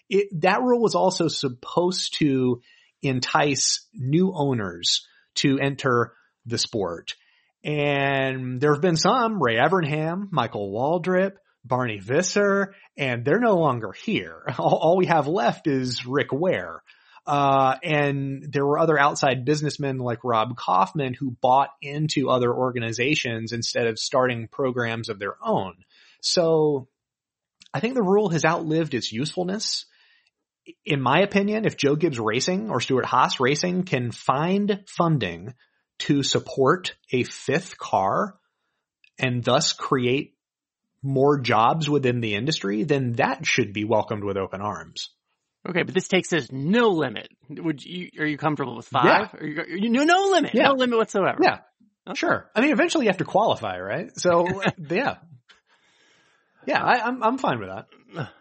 [0.09, 2.61] It, that rule was also supposed to
[3.03, 6.13] entice new owners to enter
[6.45, 7.15] the sport.
[7.63, 13.93] And there have been some, Ray Evernham, Michael Waltrip, Barney Visser, and they're no longer
[13.93, 14.43] here.
[14.59, 16.83] All, all we have left is Rick Ware.
[17.29, 23.53] Uh, and there were other outside businessmen like Rob Kauffman who bought into other organizations
[23.53, 25.75] instead of starting programs of their own.
[26.23, 26.89] So
[27.75, 29.85] I think the rule has outlived its usefulness.
[30.87, 35.53] In my opinion, if Joe Gibbs Racing or Stewart Haas Racing can find funding
[35.99, 38.39] to support a fifth car
[39.19, 40.35] and thus create
[41.03, 45.11] more jobs within the industry, then that should be welcomed with open arms.
[45.69, 47.29] Okay, but this takes us no limit.
[47.49, 49.05] Would you are you comfortable with five?
[49.05, 49.41] Yeah.
[49.41, 50.69] Are you, are you, no, no limit, yeah.
[50.69, 51.39] no limit whatsoever.
[51.43, 51.59] Yeah,
[52.07, 52.17] okay.
[52.17, 52.51] sure.
[52.55, 54.11] I mean, eventually you have to qualify, right?
[54.17, 54.47] So
[54.91, 55.17] yeah,
[56.67, 57.87] yeah, I, am I'm, I'm fine with that.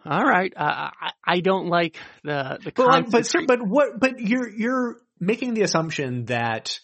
[0.05, 3.99] All right, uh, I I don't like the the but but but what?
[3.99, 6.79] But you're you're making the assumption that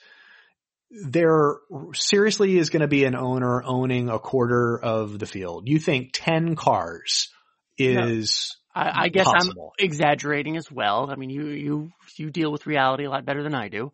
[0.93, 1.55] there
[1.93, 5.67] seriously is going to be an owner owning a quarter of the field.
[5.67, 7.29] You think 10 cars
[7.77, 9.73] is I, I, guess possible.
[9.79, 11.09] I'm exaggerating as well.
[11.11, 13.91] I mean, you, you, you deal with reality a lot better than I do.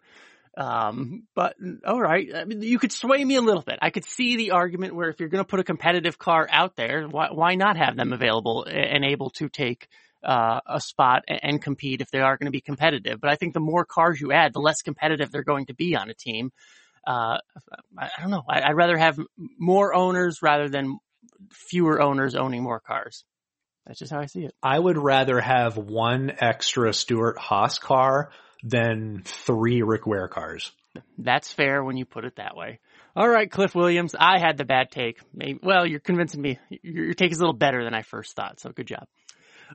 [0.58, 2.30] Um, but all right.
[2.36, 3.80] I mean, you could sway me a little bit.
[3.82, 6.76] I could see the argument where if you're going to put a competitive car out
[6.76, 9.88] there, why, why not have them available and able to take
[10.24, 13.22] uh, a spot and compete if they are going to be competitive.
[13.22, 15.96] But I think the more cars you add, the less competitive they're going to be
[15.96, 16.52] on a team
[17.06, 17.38] uh,
[17.98, 18.44] I, don't know.
[18.48, 19.20] I, would rather have
[19.58, 21.00] more owners rather than
[21.52, 23.24] fewer owners owning more cars.
[23.90, 24.54] That's just how I see it.
[24.62, 28.30] I would rather have one extra Stewart Haas car
[28.62, 30.72] than three Rick Ware cars.
[31.18, 32.80] That's fair when you put it that way.
[33.16, 34.14] All right, Cliff Williams.
[34.18, 35.20] I had the bad take.
[35.34, 36.60] Maybe, well, you're convincing me.
[36.70, 38.60] Your, your take is a little better than I first thought.
[38.60, 39.08] So good job.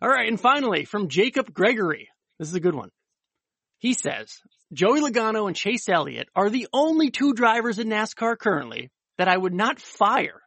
[0.00, 0.28] All right.
[0.28, 2.08] And finally, from Jacob Gregory.
[2.38, 2.90] This is a good one.
[3.78, 4.38] He says,
[4.72, 9.36] Joey Logano and Chase Elliott are the only two drivers in NASCAR currently that I
[9.36, 10.40] would not fire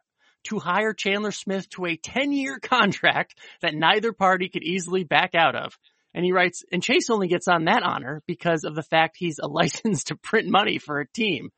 [0.48, 5.34] to hire Chandler Smith to a 10 year contract that neither party could easily back
[5.34, 5.78] out of.
[6.14, 9.38] And he writes, and Chase only gets on that honor because of the fact he's
[9.38, 11.50] a license to print money for a team.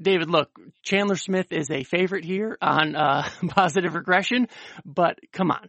[0.00, 0.50] David, look,
[0.82, 4.48] Chandler Smith is a favorite here on uh, positive regression,
[4.84, 5.68] but come on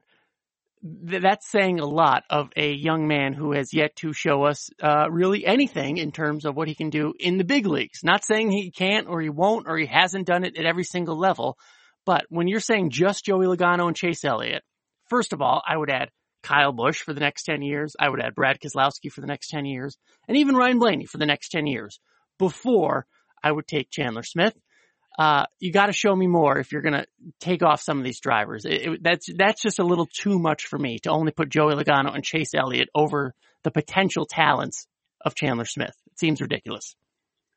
[0.84, 5.10] that's saying a lot of a young man who has yet to show us uh,
[5.10, 8.04] really anything in terms of what he can do in the big leagues.
[8.04, 11.18] Not saying he can't or he won't or he hasn't done it at every single
[11.18, 11.58] level,
[12.06, 14.64] but when you're saying just Joey Logano and Chase Elliott,
[15.10, 16.10] first of all, I would add
[16.42, 17.96] Kyle Busch for the next 10 years.
[18.00, 19.98] I would add Brad Keselowski for the next 10 years
[20.28, 22.00] and even Ryan Blaney for the next 10 years
[22.38, 23.06] before
[23.42, 24.54] I would take Chandler Smith.
[25.18, 27.06] uh, you got to show me more if you're going to
[27.40, 28.66] take off some of these drivers.
[28.66, 31.76] It, it, that's that's just a little too much for me to only put Joey
[31.76, 33.34] Logano and Chase Elliott over
[33.64, 34.88] the potential talents
[35.24, 35.96] of Chandler Smith.
[36.12, 36.96] It seems ridiculous.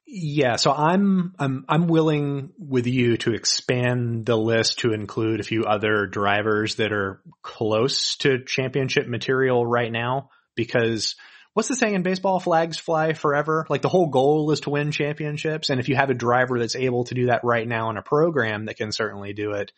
[0.09, 5.45] Yeah, so I'm I'm I'm willing with you to expand the list to include a
[5.45, 11.17] few other drivers that are close to championship material right now because
[11.55, 12.39] what's the saying in baseball?
[12.39, 13.67] Flags fly forever.
[13.69, 15.71] Like the whole goal is to win championships.
[15.71, 18.03] And if you have a driver that's able to do that right now in a
[18.03, 19.73] program that can certainly do it,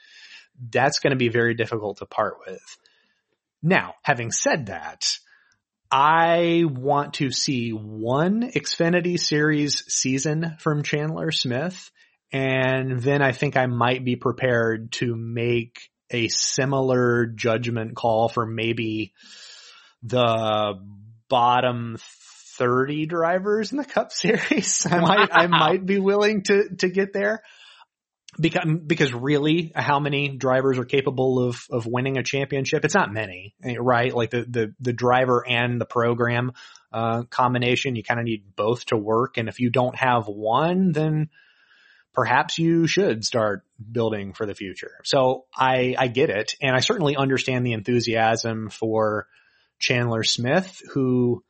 [0.70, 2.76] that's going to be very difficult to part with.
[3.62, 5.06] Now, having said that,
[5.90, 11.90] I want to see one Xfinity series season from Chandler Smith.
[12.30, 18.46] And then I think I might be prepared to make a similar judgment call for
[18.46, 19.14] maybe
[20.02, 20.74] the
[21.28, 21.96] bottom
[22.58, 24.86] 30 drivers in the cup series.
[24.90, 27.42] I might, I might be willing to, to get there
[28.40, 32.84] because, because really how many drivers are capable of, of winning a championship?
[32.84, 34.14] It's not many, right?
[34.14, 36.52] Like the, the, the driver and the program,
[36.92, 39.36] uh, combination, you kind of need both to work.
[39.38, 41.28] And if you don't have one, then
[42.14, 44.98] perhaps you should start building for the future.
[45.04, 46.54] So I, I get it.
[46.60, 49.26] And I certainly understand the enthusiasm for
[49.78, 51.44] Chandler Smith, who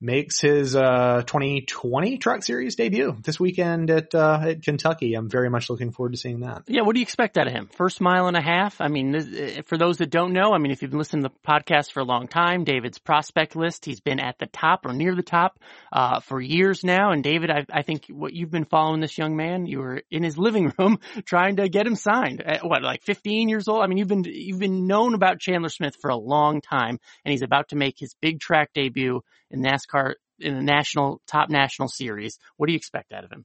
[0.00, 5.14] makes his uh, 2020 Truck Series debut this weekend at uh, at Kentucky.
[5.14, 6.62] I'm very much looking forward to seeing that.
[6.66, 7.68] Yeah, what do you expect out of him?
[7.76, 8.80] First mile and a half.
[8.80, 11.28] I mean, eh, for those that don't know, I mean, if you've been listening to
[11.28, 14.92] the podcast for a long time, David's prospect list, he's been at the top or
[14.94, 15.58] near the top
[15.92, 17.12] uh, for years now.
[17.12, 20.22] And David, I, I think what you've been following this young man, you were in
[20.22, 22.40] his living room trying to get him signed.
[22.40, 23.82] At what, like 15 years old?
[23.82, 27.32] I mean, you've been you've been known about Chandler Smith for a long time, and
[27.32, 31.88] he's about to make his big track debut in NASCAR in the national top national
[31.88, 32.38] series.
[32.56, 33.44] What do you expect out of him?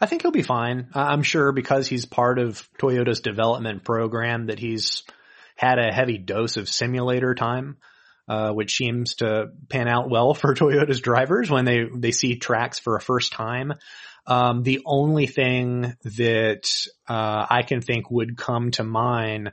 [0.00, 0.88] I think he'll be fine.
[0.94, 5.04] I'm sure because he's part of Toyota's development program that he's
[5.56, 7.78] had a heavy dose of simulator time,
[8.28, 12.78] uh, which seems to pan out well for Toyota's drivers when they, they see tracks
[12.78, 13.72] for a first time.
[14.26, 16.68] Um, the only thing that,
[17.08, 19.52] uh, I can think would come to mind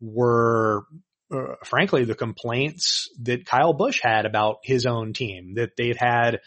[0.00, 0.84] were
[1.32, 6.40] uh, frankly, the complaints that Kyle Busch had about his own team, that they've had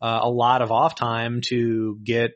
[0.00, 2.32] uh, a lot of off time to get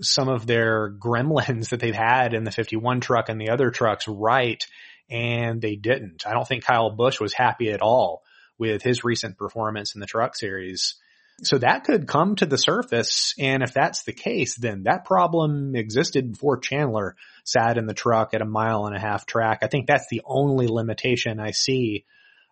[0.00, 4.08] some of their gremlins that they've had in the 51 truck and the other trucks
[4.08, 4.64] right,
[5.08, 6.26] and they didn't.
[6.26, 8.22] I don't think Kyle Busch was happy at all
[8.58, 10.96] with his recent performance in the truck series.
[11.42, 13.34] So that could come to the surface.
[13.38, 18.34] And if that's the case, then that problem existed before Chandler sat in the truck
[18.34, 19.58] at a mile and a half track.
[19.62, 22.04] I think that's the only limitation I see.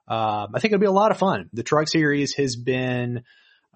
[0.09, 1.49] Um, I think it'll be a lot of fun.
[1.53, 3.22] The truck series has been,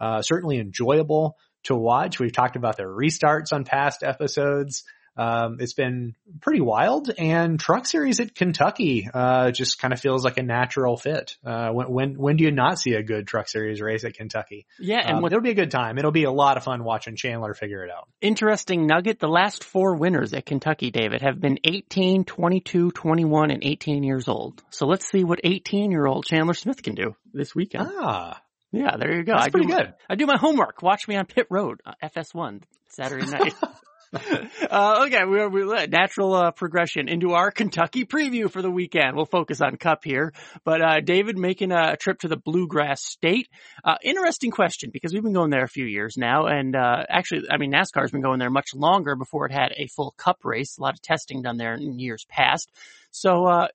[0.01, 2.19] uh, certainly enjoyable to watch.
[2.19, 4.85] We've talked about the restarts on past episodes.
[5.17, 10.25] Um, it's been pretty wild and truck series at Kentucky, uh, just kind of feels
[10.25, 11.37] like a natural fit.
[11.45, 14.67] Uh, when, when, when do you not see a good truck series race at Kentucky?
[14.79, 15.01] Yeah.
[15.05, 15.99] And um, it'll be a good time.
[15.99, 18.09] It'll be a lot of fun watching Chandler figure it out.
[18.21, 19.19] Interesting nugget.
[19.19, 24.29] The last four winners at Kentucky, David, have been 18, 22, 21, and 18 years
[24.29, 24.63] old.
[24.71, 27.89] So let's see what 18 year old Chandler Smith can do this weekend.
[27.93, 28.43] Ah.
[28.73, 29.33] Yeah, there you go.
[29.33, 29.95] That's I pretty do, good.
[30.09, 30.83] I do my homework.
[30.83, 33.55] Watch me on pit road, uh, FS1, Saturday night.
[34.71, 39.17] uh, okay, we're, we're natural uh, progression into our Kentucky preview for the weekend.
[39.17, 40.33] We'll focus on Cup here,
[40.65, 43.49] but uh, David making a trip to the Bluegrass State.
[43.85, 47.43] Uh, interesting question because we've been going there a few years now, and uh, actually,
[47.51, 50.79] I mean NASCAR's been going there much longer before it had a full Cup race.
[50.79, 52.71] A lot of testing done there in years past.
[53.11, 53.69] So, uh,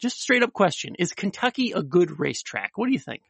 [0.00, 2.72] just straight up question: Is Kentucky a good racetrack?
[2.76, 3.22] What do you think?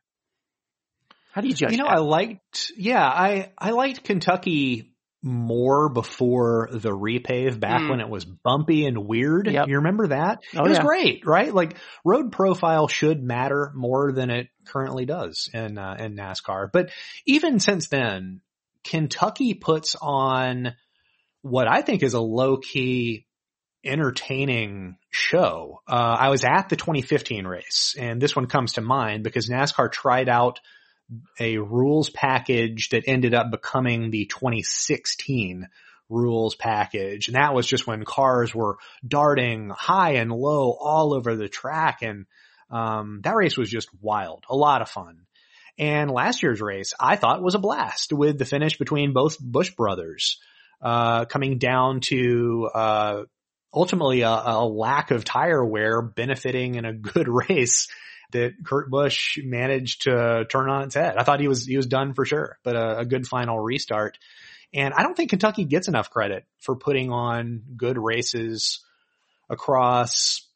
[1.32, 1.72] How do you judge?
[1.72, 1.97] You know, that?
[1.97, 4.89] I liked, yeah, I, I liked Kentucky
[5.22, 7.90] more before the repave back Mm.
[7.90, 9.46] when it was bumpy and weird.
[9.46, 9.68] Yep.
[9.68, 10.42] You remember that?
[10.56, 10.84] Oh, it was yeah.
[10.84, 11.52] great, right?
[11.52, 16.70] Like road profile should matter more than it currently does in, uh, in NASCAR.
[16.72, 16.90] But
[17.26, 18.40] even since then,
[18.84, 20.74] Kentucky puts on
[21.42, 23.26] what I think is a low key
[23.84, 25.80] entertaining show.
[25.88, 29.90] Uh, I was at the 2015 race and this one comes to mind because NASCAR
[29.90, 30.60] tried out
[31.38, 35.68] a rules package that ended up becoming the 2016
[36.08, 37.28] rules package.
[37.28, 42.02] And that was just when cars were darting high and low all over the track.
[42.02, 42.26] And,
[42.70, 45.26] um, that race was just wild, a lot of fun.
[45.78, 49.70] And last year's race, I thought was a blast with the finish between both Busch
[49.70, 50.38] brothers,
[50.82, 53.22] uh, coming down to, uh,
[53.72, 57.88] ultimately a, a lack of tire wear benefiting in a good race
[58.32, 61.16] that Kurt Busch managed to turn on its head.
[61.16, 64.18] I thought he was, he was done for sure, but a, a good final restart.
[64.72, 68.80] And I don't think Kentucky gets enough credit for putting on good races
[69.48, 70.46] across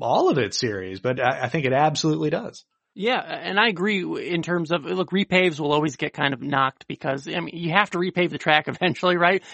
[0.00, 2.64] all of its series, but I, I think it absolutely does.
[2.98, 6.88] Yeah, and I agree in terms of look, repaves will always get kind of knocked
[6.88, 9.44] because I mean you have to repave the track eventually, right?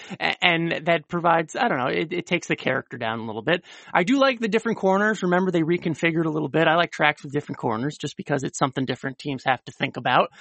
[0.41, 3.65] And that provides I don't know, it, it, takes the character down a little bit.
[3.93, 5.23] I do like the different corners.
[5.23, 6.69] Remember they reconfigured a little bit.
[6.69, 9.97] I like tracks with different corners just because it's something different teams have to think
[9.97, 10.31] about.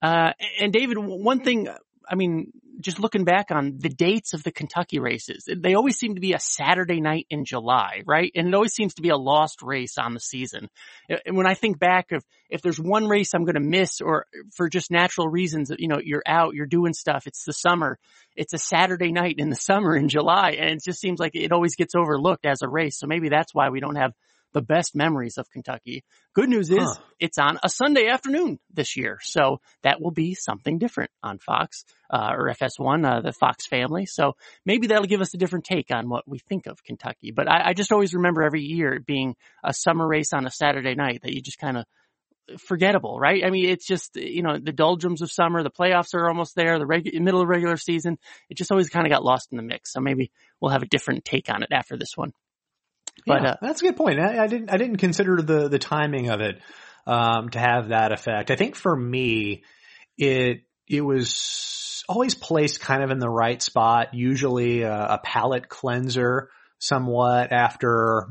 [0.00, 1.66] Uh, and David, one thing
[2.08, 6.14] I mean, just looking back on the dates of the Kentucky races, they always seem
[6.14, 8.30] to be a Saturday night in July, right?
[8.34, 10.68] And it always seems to be a lost race on the season.
[11.08, 14.26] And when I think back of if there's one race I'm going to miss or
[14.54, 17.98] for just natural reasons, you know, you're out, you're doing stuff, it's the summer,
[18.36, 20.56] it's a Saturday night in the summer in July.
[20.58, 22.98] And it just seems like it always gets overlooked as a race.
[22.98, 24.12] So maybe that's why we don't have
[24.52, 26.04] the best memories of Kentucky.
[26.34, 26.94] Good news is huh.
[27.18, 29.18] it's on a Sunday afternoon this year.
[29.22, 34.06] So that will be something different on Fox, uh, or FS1, uh, the Fox family.
[34.06, 37.32] So maybe that'll give us a different take on what we think of Kentucky.
[37.32, 39.34] But I, I just always remember every year being
[39.64, 41.84] a summer race on a Saturday night that you just kind of
[42.58, 43.44] forgettable, right?
[43.44, 46.78] I mean, it's just, you know, the doldrums of summer, the playoffs are almost there,
[46.78, 48.18] the regu- middle of regular season.
[48.48, 49.92] It just always kind of got lost in the mix.
[49.92, 50.30] So maybe
[50.60, 52.32] we'll have a different take on it after this one.
[53.26, 54.18] But yeah, uh, that's a good point.
[54.18, 56.60] I, I, didn't I didn't consider the the timing of it
[57.06, 58.50] um, to have that effect.
[58.50, 59.62] I think for me,
[60.18, 64.14] it it was always placed kind of in the right spot.
[64.14, 68.28] Usually a, a palate cleanser, somewhat after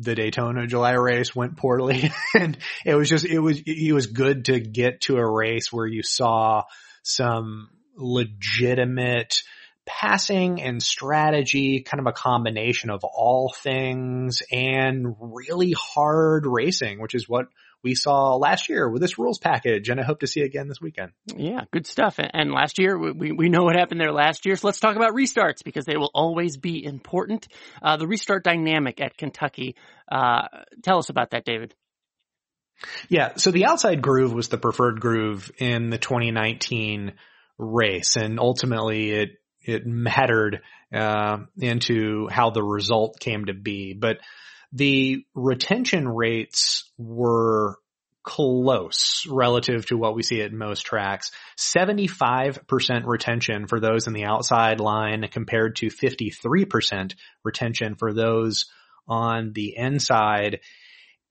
[0.00, 4.46] the Daytona July race went poorly, and it was just it was it was good
[4.46, 6.64] to get to a race where you saw
[7.02, 9.42] some legitimate
[9.86, 17.14] passing and strategy, kind of a combination of all things and really hard racing, which
[17.14, 17.46] is what
[17.82, 20.80] we saw last year with this rules package and I hope to see again this
[20.80, 21.12] weekend.
[21.36, 22.18] Yeah, good stuff.
[22.18, 24.56] And last year, we, we know what happened there last year.
[24.56, 27.46] So let's talk about restarts because they will always be important.
[27.82, 29.76] Uh, the restart dynamic at Kentucky.
[30.10, 30.48] Uh,
[30.82, 31.74] tell us about that, David.
[33.08, 33.36] Yeah.
[33.36, 37.12] So the outside groove was the preferred groove in the 2019
[37.58, 40.62] race and ultimately it it mattered
[40.92, 43.94] uh, into how the result came to be.
[43.94, 44.18] But
[44.72, 47.78] the retention rates were
[48.24, 51.30] close relative to what we see at most tracks.
[51.58, 58.66] 75% retention for those in the outside line compared to 53% retention for those
[59.06, 60.60] on the inside.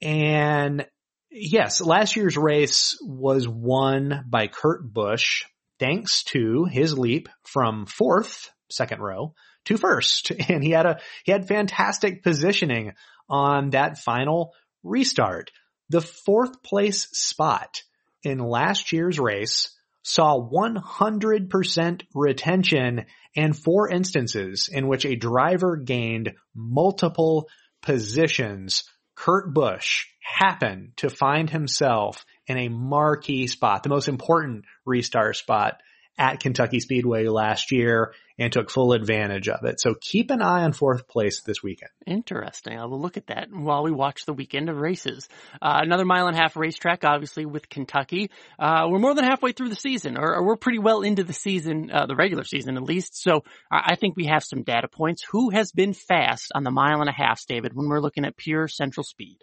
[0.01, 0.85] And
[1.31, 5.45] yes, last year's race was won by Kurt Busch
[5.79, 9.33] thanks to his leap from fourth, second row,
[9.65, 10.31] to first.
[10.49, 12.93] And he had a, he had fantastic positioning
[13.29, 14.53] on that final
[14.83, 15.51] restart.
[15.89, 17.81] The fourth place spot
[18.23, 23.05] in last year's race saw 100% retention
[23.35, 27.47] and four instances in which a driver gained multiple
[27.81, 28.83] positions.
[29.15, 35.79] Kurt Busch happened to find himself in a marquee spot, the most important restart spot
[36.17, 39.79] at Kentucky Speedway last year and took full advantage of it.
[39.79, 41.89] So keep an eye on fourth place this weekend.
[42.05, 42.77] Interesting.
[42.77, 45.27] I will look at that while we watch the weekend of races.
[45.61, 48.29] Uh, another mile and a half racetrack, obviously with Kentucky.
[48.59, 51.33] Uh, we're more than halfway through the season, or, or we're pretty well into the
[51.33, 53.21] season, uh, the regular season at least.
[53.21, 55.23] So I think we have some data points.
[55.31, 58.37] Who has been fast on the mile and a half, David, when we're looking at
[58.37, 59.37] pure central speed?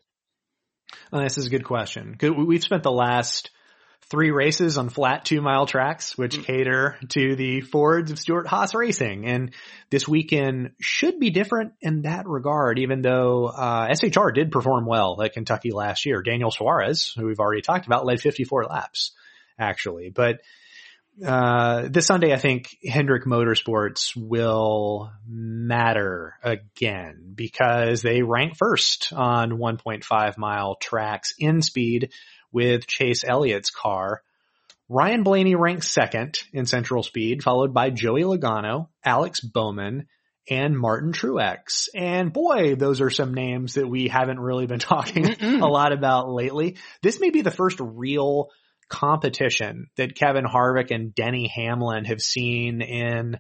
[1.13, 2.17] Well, this is a good question.
[2.21, 3.51] We've spent the last
[4.11, 6.45] three races on flat two mile tracks, which mm.
[6.45, 9.27] cater to the Fords of Stewart Haas Racing.
[9.27, 9.55] And
[9.91, 15.21] this weekend should be different in that regard, even though, uh, SHR did perform well
[15.23, 16.23] at Kentucky last year.
[16.23, 19.13] Daniel Suarez, who we've already talked about, led 54 laps,
[19.59, 20.11] actually.
[20.11, 20.41] But,
[21.25, 29.53] uh, this Sunday, I think Hendrick Motorsports will matter again because they rank first on
[29.53, 32.13] 1.5 mile tracks in speed
[32.53, 34.23] with Chase Elliott's car.
[34.89, 40.09] Ryan Blaney ranks second in central speed, followed by Joey Logano, Alex Bowman,
[40.49, 41.89] and Martin Truex.
[41.95, 46.29] And boy, those are some names that we haven't really been talking a lot about
[46.29, 46.77] lately.
[47.03, 48.49] This may be the first real
[48.91, 53.39] competition that Kevin Harvick and Denny Hamlin have seen in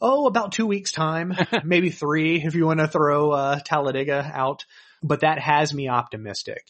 [0.00, 4.64] oh, about two weeks time, maybe three if you want to throw uh, Talladega out.
[5.02, 6.64] But that has me optimistic.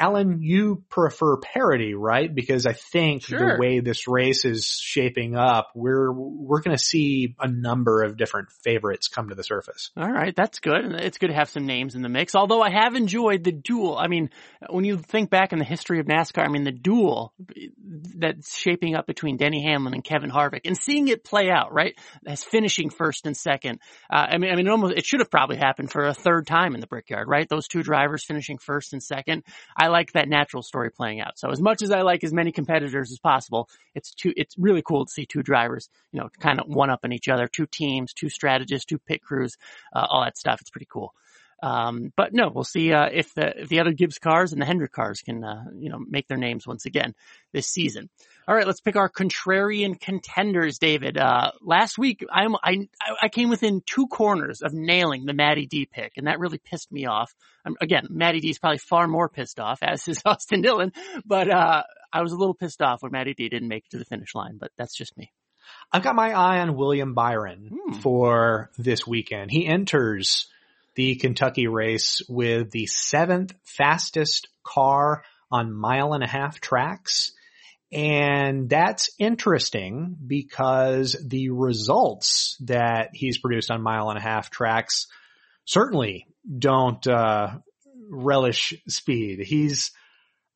[0.00, 2.34] Alan, you prefer parity, right?
[2.34, 3.38] Because I think sure.
[3.38, 8.16] the way this race is shaping up, we're we're going to see a number of
[8.16, 9.90] different favorites come to the surface.
[9.98, 10.86] All right, that's good.
[10.94, 12.34] It's good to have some names in the mix.
[12.34, 13.98] Although I have enjoyed the duel.
[13.98, 14.30] I mean,
[14.70, 17.34] when you think back in the history of NASCAR, I mean, the duel,
[18.16, 21.94] that's shaping up between Denny Hamlin and Kevin Harvick and seeing it play out, right?
[22.26, 23.80] As finishing first and second.
[24.10, 26.46] Uh, I mean, I mean, it almost, it should have probably happened for a third
[26.46, 27.46] time in the Brickyard, right?
[27.48, 29.42] Those two drivers finishing first and second.
[29.76, 31.38] I like that natural story playing out.
[31.38, 34.82] So as much as I like as many competitors as possible, it's two, it's really
[34.82, 37.66] cool to see two drivers, you know, kind of one up on each other, two
[37.66, 39.56] teams, two strategists, two pit crews,
[39.94, 40.60] uh, all that stuff.
[40.60, 41.12] It's pretty cool.
[41.62, 44.66] Um, but no, we'll see uh, if the if the other Gibbs cars and the
[44.66, 47.14] Hendrick cars can uh, you know make their names once again
[47.52, 48.08] this season.
[48.48, 51.18] All right, let's pick our contrarian contenders, David.
[51.18, 52.88] Uh, last week, I'm, I
[53.20, 56.90] I came within two corners of nailing the Maddie D pick, and that really pissed
[56.90, 57.34] me off.
[57.64, 60.92] Um, again, Maddie D is probably far more pissed off, as is Austin Dillon,
[61.26, 61.82] but uh,
[62.12, 64.34] I was a little pissed off when Maddie D didn't make it to the finish
[64.34, 64.56] line.
[64.58, 65.32] But that's just me.
[65.92, 67.92] I've got my eye on William Byron hmm.
[68.00, 69.50] for this weekend.
[69.50, 70.46] He enters
[70.94, 77.32] the Kentucky race with the seventh fastest car on mile and a half tracks.
[77.92, 85.08] And that's interesting because the results that he's produced on mile and a half tracks
[85.64, 86.26] certainly
[86.58, 87.58] don't, uh,
[88.10, 89.40] relish speed.
[89.40, 89.92] He's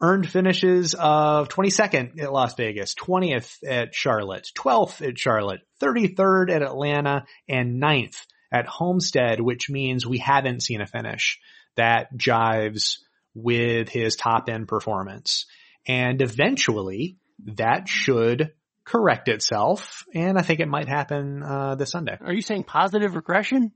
[0.00, 6.62] earned finishes of 22nd at Las Vegas, 20th at Charlotte, 12th at Charlotte, 33rd at
[6.62, 11.40] Atlanta, and 9th at Homestead, which means we haven't seen a finish
[11.74, 12.98] that jives
[13.34, 15.46] with his top end performance.
[15.88, 17.16] And eventually
[17.56, 18.52] that should
[18.84, 20.04] correct itself.
[20.14, 22.16] And I think it might happen, uh, this Sunday.
[22.20, 23.72] Are you saying positive regression?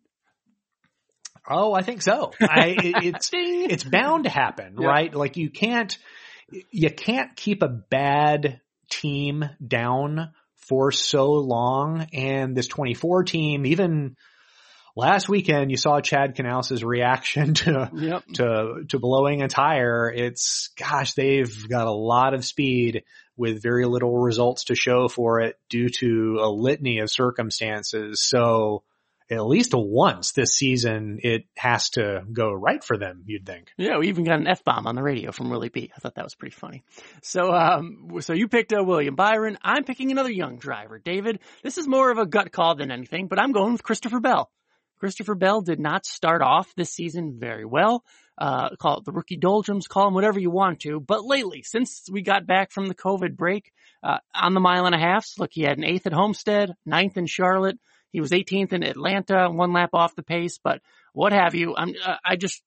[1.51, 2.33] Oh, I think so.
[2.41, 4.87] I, it's, it's bound to happen, yeah.
[4.87, 5.13] right?
[5.13, 5.99] Like you can't,
[6.71, 8.61] you can't keep a bad
[8.91, 10.31] team down
[10.69, 12.07] for so long.
[12.13, 14.15] And this 24 team, even
[14.99, 18.25] last weekend you saw Chad Knaus's reaction to, yep.
[18.35, 20.13] to, to blowing a tire.
[20.15, 23.05] It's, gosh, they've got a lot of speed
[23.37, 28.21] with very little results to show for it due to a litany of circumstances.
[28.21, 28.83] So
[29.31, 33.71] at least once this season, it has to go right for them, you'd think.
[33.77, 35.93] Yeah, we even got an F-bomb on the radio from Willie B.
[35.95, 36.83] I thought that was pretty funny.
[37.23, 39.59] So, um, so you picked uh, William Byron.
[39.63, 41.39] I'm picking another young driver, David.
[41.63, 44.51] This is more of a gut call than anything, but I'm going with Christopher Bell.
[44.99, 48.05] Christopher Bell did not start off this season very well.
[48.37, 51.01] Uh, call it the rookie doldrums, call him whatever you want to.
[51.01, 53.73] But lately, since we got back from the COVID break,
[54.03, 57.17] uh, on the mile and a half, look, he had an eighth at Homestead, ninth
[57.17, 57.79] in Charlotte.
[58.13, 60.81] He was 18th in Atlanta, one lap off the pace, but
[61.13, 61.75] what have you.
[61.77, 62.63] I'm, uh, I just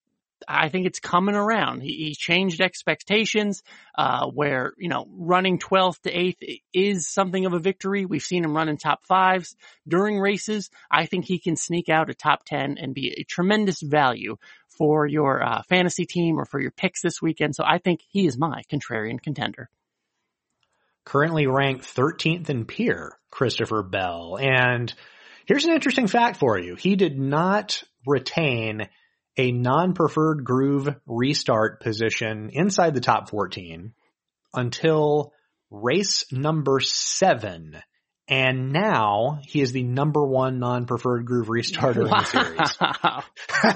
[0.48, 1.82] I think it's coming around.
[1.82, 3.64] He, he changed expectations,
[3.98, 8.06] uh, where, you know, running 12th to 8th is something of a victory.
[8.06, 9.56] We've seen him run in top fives
[9.88, 10.70] during races.
[10.90, 14.38] I think he can sneak out a top 10 and be a tremendous value
[14.68, 17.56] for your, uh, fantasy team or for your picks this weekend.
[17.56, 19.70] So I think he is my contrarian contender.
[21.04, 24.38] Currently ranked 13th in peer, Christopher Bell.
[24.40, 24.94] And
[25.46, 26.76] here's an interesting fact for you.
[26.76, 28.88] He did not retain
[29.38, 33.94] a non-preferred groove restart position inside the top 14
[34.54, 35.34] until
[35.70, 37.82] race number seven
[38.32, 42.20] and now he is the number one non-preferred groove restarter wow.
[42.20, 42.78] in the series.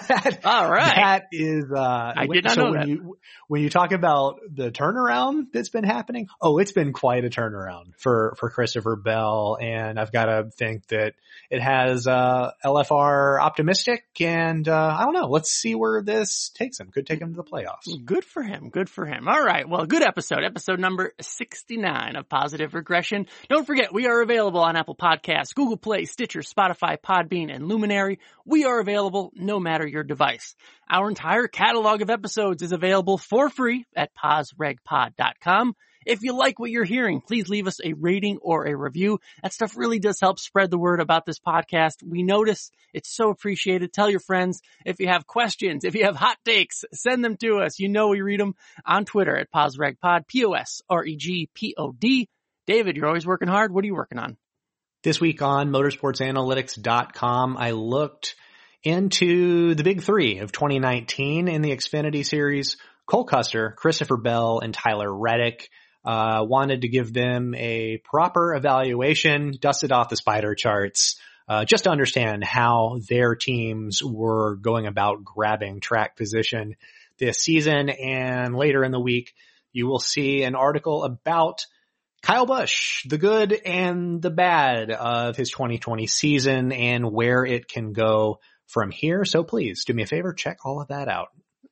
[0.07, 0.95] that, All right.
[0.95, 2.87] That is, uh, I did not so know when that.
[2.87, 3.17] You,
[3.49, 7.97] when you talk about the turnaround that's been happening, oh, it's been quite a turnaround
[7.97, 9.57] for, for Christopher Bell.
[9.59, 11.15] And I've got to think that
[11.49, 15.27] it has, uh, LFR optimistic and, uh, I don't know.
[15.27, 16.91] Let's see where this takes him.
[16.91, 18.05] Could take him to the playoffs.
[18.05, 18.69] Good for him.
[18.69, 19.27] Good for him.
[19.27, 19.67] All right.
[19.67, 20.45] Well, good episode.
[20.45, 23.27] Episode number 69 of Positive Regression.
[23.49, 27.67] Don't forget, we are available available on Apple Podcasts, Google Play, Stitcher, Spotify, Podbean, and
[27.67, 28.19] Luminary.
[28.45, 30.55] We are available no matter your device.
[30.87, 35.73] Our entire catalog of episodes is available for free at posregpod.com.
[36.05, 39.19] If you like what you're hearing, please leave us a rating or a review.
[39.41, 42.03] That stuff really does help spread the word about this podcast.
[42.03, 43.93] We notice it's so appreciated.
[43.93, 44.61] Tell your friends.
[44.85, 47.79] If you have questions, if you have hot takes, send them to us.
[47.79, 48.53] You know we read them
[48.85, 50.69] on Twitter at PosRegPod, P-O-S-R-E-G-P-O-D.
[52.67, 53.71] David, you're always working hard.
[53.71, 54.37] What are you working on?
[55.03, 58.35] This week on motorsportsanalytics.com, I looked
[58.83, 62.77] into the big three of 2019 in the Xfinity series.
[63.05, 65.69] Cole Custer, Christopher Bell, and Tyler Reddick.
[66.03, 71.85] Uh, wanted to give them a proper evaluation, dusted off the spider charts, uh, just
[71.85, 76.75] to understand how their teams were going about grabbing track position
[77.17, 77.89] this season.
[77.89, 79.33] And later in the week,
[79.71, 81.65] you will see an article about
[82.25, 87.93] Kyle Busch, the good and the bad of his 2020 season and where it can
[87.93, 89.25] go from here.
[89.25, 91.27] So please do me a favor, check all of that out.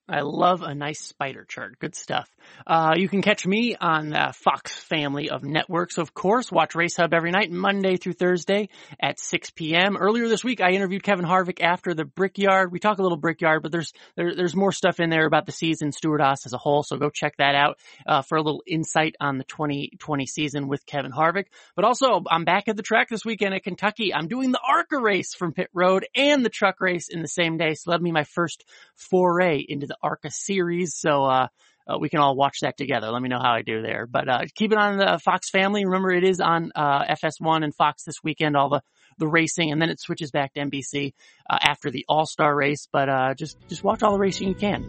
[0.07, 1.79] I love a nice spider chart.
[1.79, 2.29] Good stuff.
[2.67, 6.51] Uh, you can catch me on the Fox family of networks, of course.
[6.51, 8.67] Watch Race Hub every night, Monday through Thursday
[9.01, 9.95] at 6 p.m.
[9.95, 12.69] Earlier this week, I interviewed Kevin Harvick after the Brickyard.
[12.69, 15.53] We talk a little Brickyard, but there's there, there's more stuff in there about the
[15.53, 16.83] season, Stewart-Haas as a whole.
[16.83, 20.85] So go check that out uh, for a little insight on the 2020 season with
[20.85, 21.45] Kevin Harvick.
[21.77, 24.13] But also, I'm back at the track this weekend at Kentucky.
[24.13, 27.57] I'm doing the ARCA race from pit road and the truck race in the same
[27.57, 27.73] day.
[27.75, 30.95] So that'll be my first foray into the ARCA series.
[30.95, 31.47] So, uh,
[31.85, 33.11] uh, we can all watch that together.
[33.11, 34.07] Let me know how I do there.
[34.07, 35.85] But uh, keep it on the Fox family.
[35.85, 38.55] Remember, it is on uh, FS1 and Fox this weekend.
[38.55, 38.81] All the
[39.19, 41.13] the racing, and then it switches back to NBC
[41.47, 42.87] uh, after the All Star race.
[42.91, 44.83] But uh, just just watch all the racing you can.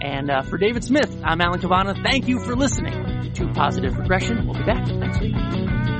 [0.00, 1.94] And uh, for David Smith, I'm Alan Cavanna.
[2.02, 4.46] Thank you for listening to Positive Regression.
[4.46, 5.99] We'll be back next week.